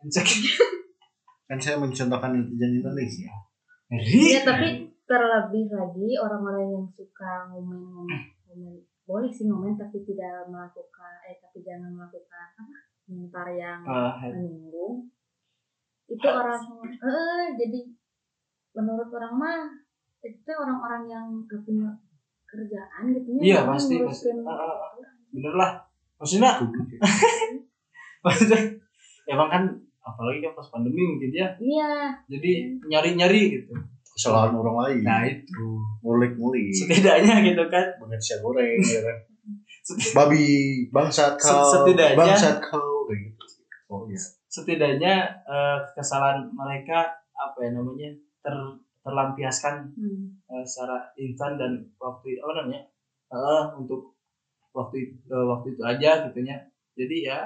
insecure 0.00 0.56
kan 1.48 1.58
saya 1.58 1.76
mencontohkan 1.76 2.32
netizen 2.32 2.72
Indonesia 2.74 3.28
Ya 3.92 4.40
tapi 4.40 4.88
terlebih 5.04 5.68
lagi 5.68 6.08
orang-orang 6.16 6.64
yang 6.70 6.86
suka 6.88 7.44
ngomen-ngomen 7.44 8.08
ngomen 8.52 8.76
boleh 9.02 9.26
sih 9.28 9.48
ngomen 9.48 9.74
tapi 9.74 10.04
tidak 10.04 10.46
melakukan 10.46 11.12
eh 11.26 11.36
tapi 11.40 11.58
jangan 11.60 11.90
melakukan 11.90 12.48
apa 12.54 12.78
komentar 13.02 13.46
yang 13.52 13.82
Ah, 13.82 14.14
menyinggung. 14.22 15.10
Itu 16.06 16.28
orang 16.28 16.62
eh 17.02 17.44
jadi 17.56 17.80
menurut 18.72 19.08
orang 19.10 19.34
mah 19.34 19.60
itu 20.22 20.52
orang-orang 20.54 21.02
yang 21.10 21.26
gak 21.44 21.60
punya 21.66 21.90
kerjaan 22.46 23.10
gitu 23.10 23.28
ya 23.36 23.42
Iya, 23.42 23.58
pasti, 23.66 23.94
pasti. 23.98 24.28
Ah, 24.46 24.94
bener 25.34 25.54
lah 25.56 25.82
maksudnya 26.16 26.62
ya. 26.62 27.00
maksudnya 28.24 28.60
emang 29.26 29.48
kan 29.50 29.62
apalagi 29.98 30.38
kan 30.40 30.54
pas 30.54 30.68
pandemi 30.70 31.02
mungkin 31.02 31.30
ya. 31.34 31.48
Iya. 31.58 32.14
Jadi 32.30 32.52
nyari 32.86 33.10
nyari 33.18 33.40
gitu 33.58 33.72
kesalahan 34.12 34.52
orang 34.52 34.76
lain. 34.82 35.00
Nah 35.02 35.22
itu. 35.24 35.66
Ngulik 36.02 36.32
ngulik 36.36 36.68
setidaknya 36.70 37.34
gitu 37.42 37.64
kan. 37.68 37.86
Mengerja 37.98 38.34
goreng 38.40 38.78
ya 38.78 39.00
kan. 39.00 39.16
Babi 40.14 40.44
bangsat 40.88 41.34
kau 41.36 41.66
Setidaknya- 41.66 42.18
bangsat 42.18 42.56
kau 42.60 43.04
kayak 43.06 43.32
gitu. 43.32 43.44
Oh 43.88 44.06
iya. 44.06 44.20
Setidaknya 44.46 45.14
eh, 45.44 45.78
kesalahan 45.92 46.46
mereka 46.48 47.10
apa 47.32 47.58
ya 47.60 47.70
namanya 47.72 48.10
ter 48.40 48.54
terlampiaskan 49.02 49.90
Hmm. 49.92 50.38
eh, 50.46 50.62
secara 50.62 51.10
instan 51.16 51.58
dan 51.58 51.72
waktu 51.98 52.38
apa 52.38 52.52
namanya 52.54 52.82
eh, 53.28 53.62
untuk 53.74 54.14
waktu 54.70 54.96
itu, 55.02 55.14
eh, 55.26 55.44
waktu 55.44 55.74
itu 55.74 55.82
aja 55.82 56.10
gitunya 56.24 56.56
jadi 56.94 57.16
ya 57.26 57.38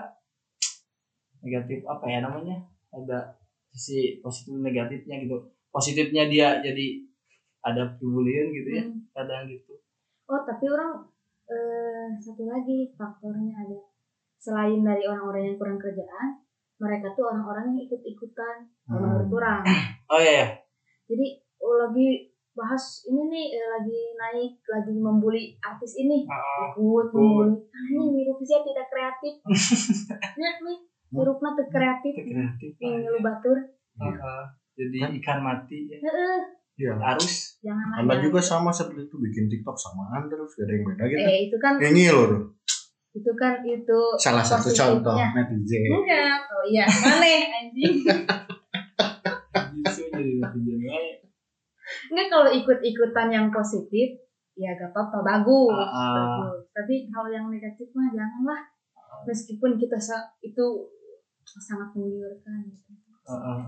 negatif 1.40 1.80
apa 1.86 2.04
ya 2.04 2.18
namanya 2.20 2.58
ada 2.90 3.38
sisi 3.70 4.18
positif 4.20 4.56
negatifnya 4.56 5.22
gitu 5.22 5.38
positifnya 5.76 6.24
dia 6.26 6.48
jadi 6.64 7.04
ada 7.60 7.84
pedulian 8.00 8.48
gitu 8.48 8.68
ya 8.72 8.82
Hmm. 8.88 9.04
kadang 9.12 9.44
gitu. 9.44 9.76
Oh 10.26 10.40
tapi 10.40 10.64
orang 10.66 11.04
eh, 11.46 12.08
satu 12.16 12.48
lagi 12.48 12.88
faktornya 12.96 13.52
ada. 13.52 13.78
Selain 14.40 14.80
dari 14.80 15.04
orang-orang 15.04 15.52
yang 15.52 15.56
kurang 15.60 15.76
kerjaan 15.76 16.40
mereka 16.76 17.12
tuh 17.12 17.28
orang-orang 17.28 17.76
yang 17.76 17.80
ikut-ikutan 17.84 18.64
Hmm. 18.88 18.96
menurut 18.96 19.30
orang. 19.36 19.62
Oh 20.06 20.22
iya 20.22 20.32
ya 20.38 20.48
jadi 21.06 21.26
oh, 21.58 21.76
lagi 21.82 22.30
bahas 22.54 23.04
ini 23.04 23.26
nih 23.26 23.46
eh, 23.52 23.68
lagi 23.68 23.98
naik 24.14 24.54
lagi 24.64 24.94
membuli 24.96 25.54
artis 25.60 25.98
ini. 25.98 26.24
Ah, 26.24 26.70
ikut 26.72 27.10
membuli. 27.10 27.58
Ah 27.68 27.84
ini 27.90 28.22
Eurovision 28.22 28.62
tidak 28.64 28.86
kreatif. 28.88 29.34
Ya 30.40 30.50
nih 30.62 30.78
Hirupna 31.10 31.54
tuh 31.54 31.66
kreatif. 31.68 32.14
Kreatif 32.16 32.72
yang 32.78 33.02
lu 33.04 33.18
batur 33.20 33.58
Ah, 33.98 34.14
ah. 34.14 34.44
Jadi 34.76 34.96
ikan 35.18 35.40
mati 35.40 35.88
ya. 35.88 35.98
Heeh, 36.04 36.38
iya. 36.76 36.92
Arus 37.00 37.56
janganlah 37.64 38.04
anda 38.04 38.14
ya. 38.20 38.22
juga 38.28 38.40
sama 38.44 38.68
seperti 38.70 39.08
itu 39.08 39.16
bikin 39.16 39.48
TikTok 39.48 39.74
samaan 39.80 40.28
terus 40.28 40.52
gak 40.54 40.68
ada 40.68 40.72
yang 40.76 40.84
beda 40.84 41.04
gitu 41.08 41.18
eh 41.24 41.36
itu 41.48 41.56
kan 41.56 41.72
ini 41.80 42.04
loh. 42.12 42.52
Itu 43.16 43.32
kan 43.32 43.64
itu 43.64 43.98
salah 44.20 44.44
satu 44.44 44.68
contoh 44.68 45.16
netizen. 45.16 45.88
Enggak. 45.88 46.36
Oh 46.52 46.64
iya. 46.68 46.84
Aneh 46.84 47.40
anjing. 47.48 48.04
Gitu 50.56 50.92
enggak 52.12 52.28
kalau 52.28 52.50
ikut-ikutan 52.52 53.28
yang 53.32 53.46
positif 53.48 54.20
ya 54.56 54.72
gak 54.76 54.92
apa-apa. 54.92 55.24
Bagus, 55.24 55.72
Ah, 55.72 55.88
ah. 55.88 56.14
bagus. 56.16 56.68
tapi 56.76 57.08
kalau 57.08 57.28
yang 57.32 57.48
negatif 57.48 57.88
mah 57.96 58.12
janganlah. 58.12 58.60
Meskipun 59.24 59.80
kita 59.80 59.96
itu 60.44 60.66
sangat 61.56 61.88
menggiurkan. 61.96 62.68
Ah, 62.68 63.05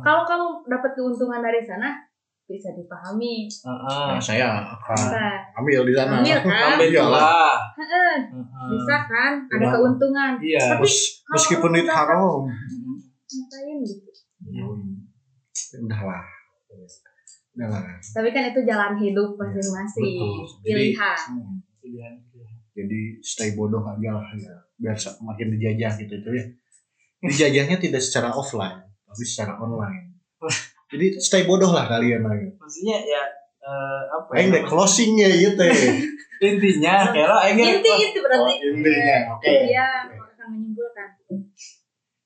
kalau 0.00 0.22
kamu 0.22 0.46
dapat 0.64 0.90
keuntungan 0.92 1.40
dari 1.40 1.60
sana 1.60 1.98
bisa 2.44 2.72
dipahami 2.72 3.44
Ah, 3.60 3.76
ah. 3.76 4.06
nah, 4.08 4.18
saya 4.18 4.46
akan 4.64 4.96
bisa 4.96 5.24
ambil 5.52 5.80
di 5.84 5.92
sana 5.92 6.16
Ambil 6.16 6.38
kan? 6.40 6.68
Ambil 6.72 6.88
Iyalah. 6.88 7.20
lah. 7.20 7.56
Heeh, 7.76 8.14
Ah, 8.24 8.40
ah. 8.40 8.68
bisa 8.70 8.96
kan 9.04 9.32
ada 9.44 9.60
Iya. 9.60 9.72
keuntungan 9.74 10.32
Iya. 10.38 10.62
Tapi 10.70 10.80
Mes- 10.82 11.12
meskipun 11.28 11.70
itu 11.74 11.90
haram 11.90 12.18
ngapain 13.28 13.78
gitu 13.82 14.08
Iya. 14.46 14.64
udahlah 15.78 16.24
udahlah 17.52 17.82
tapi 18.08 18.28
kan 18.30 18.42
itu 18.46 18.60
jalan 18.62 18.96
hidup 18.96 19.34
masing-masing. 19.34 20.16
Jadi- 20.62 20.94
pilihan 20.94 21.18
Hmm. 21.28 21.60
Pilihan 21.78 22.14
pilihan. 22.24 22.56
jadi 22.72 23.00
stay 23.20 23.52
bodoh 23.52 23.82
aja 23.82 24.10
lah 24.14 24.24
ya 24.32 24.54
biar 24.78 24.94
makin 25.20 25.52
dijajah 25.52 25.92
gitu 25.98 26.14
itu 26.16 26.30
ya 26.32 26.44
dijajahnya 27.20 27.76
tidak 27.76 27.98
secara 27.98 28.30
offline 28.30 28.87
tapi 29.08 29.24
secara 29.24 29.56
online. 29.56 30.20
Jadi 30.92 31.06
stay 31.20 31.44
bodoh 31.44 31.68
lah 31.68 31.84
kalian 31.84 32.24
lagi 32.24 32.48
maksudnya 32.56 32.96
ya 33.04 33.22
eh, 33.60 34.02
apa 34.08 34.28
ya 34.32 34.36
Aing 34.40 34.48
deh 34.48 34.60
namanya? 34.60 34.70
closingnya 34.72 35.28
gitu 35.36 35.62
ya 35.64 35.76
intinya 36.38 36.94
lo 37.26 37.36
aing 37.42 37.58
inti 37.58 37.90
itu 38.14 38.18
berarti. 38.22 38.52
Oh, 38.54 38.68
intinya, 38.70 39.16
oke. 39.34 39.50
iya 39.50 40.06
akan 40.06 40.46
menyimpulkan. 40.54 41.08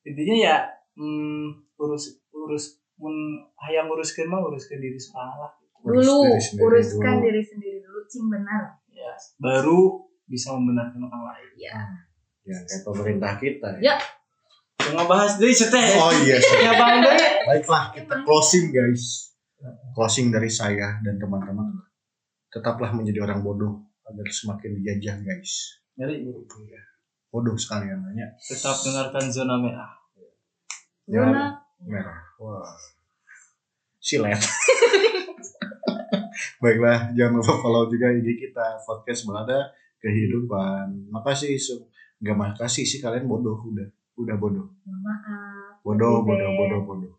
Intinya 0.05 0.37
ya 0.37 0.57
hmm, 1.01 1.65
urus 1.81 2.21
urus 2.37 2.77
mun 3.01 3.41
hayang 3.57 3.89
uruskeun 3.89 4.29
mah 4.29 4.45
uruskeun 4.45 4.81
diri 4.85 5.01
seorang 5.01 5.37
lah. 5.41 5.53
Urus 5.83 6.05
dulu 6.05 6.19
diri 6.29 6.43
sendiri 6.45 6.65
uruskan 6.69 7.15
dulu. 7.17 7.25
diri 7.25 7.43
sendiri 7.43 7.79
dulu 7.81 8.01
cing 8.07 8.27
benar. 8.29 8.63
Ya 8.93 9.13
baru 9.41 9.81
bisa 10.29 10.53
membenarkan 10.55 11.01
orang 11.09 11.23
lain. 11.33 11.51
Ya 11.57 11.77
ya 12.43 12.59
kayak 12.69 12.83
pemerintah 12.85 13.33
kita 13.41 13.69
Ya. 13.81 13.97
Yang 14.89 14.95
ngebahas 14.99 15.33
dari 15.39 15.55
seteh 15.55 15.87
oh 15.99 16.11
iya 16.27 16.37
ya 16.41 16.73
bang 16.75 16.97
deh 17.07 17.19
baiklah 17.47 17.95
kita 17.95 18.15
closing 18.25 18.73
guys. 18.73 19.35
Closing 19.93 20.33
dari 20.35 20.51
saya 20.51 20.99
dan 21.05 21.21
teman-teman. 21.21 21.71
Tetaplah 22.51 22.91
menjadi 22.97 23.23
orang 23.23 23.47
bodoh 23.47 23.87
agar 24.03 24.27
semakin 24.27 24.81
dijajah 24.81 25.23
guys. 25.23 25.79
Nyari 26.01 26.27
bodoh 27.33 27.57
sekalian 27.57 28.03
nanya 28.03 28.35
tetap 28.41 28.77
dengarkan 28.83 29.31
zona 29.31 29.55
merah. 29.61 29.93
Zona 31.07 31.61
merah. 31.85 32.21
Wah. 32.41 32.75
Silet. 34.03 34.37
Baiklah 36.63 37.11
jangan 37.15 37.43
lupa 37.43 37.55
follow 37.59 37.91
juga 37.91 38.11
IG 38.11 38.39
kita 38.39 38.83
podcast 38.83 39.27
belada 39.27 39.71
kehidupan. 40.03 41.11
Makasih 41.11 41.59
nggak 42.23 42.39
makasih 42.39 42.87
sih 42.87 43.03
kalian 43.03 43.27
bodoh 43.27 43.59
udah 43.67 43.87
udah 44.21 44.37
bodoh 44.37 44.67
maaf 44.85 45.77
bodoh 45.85 46.21
bodoh 46.27 46.51
bodoh 46.59 46.81
bodoh 46.85 47.13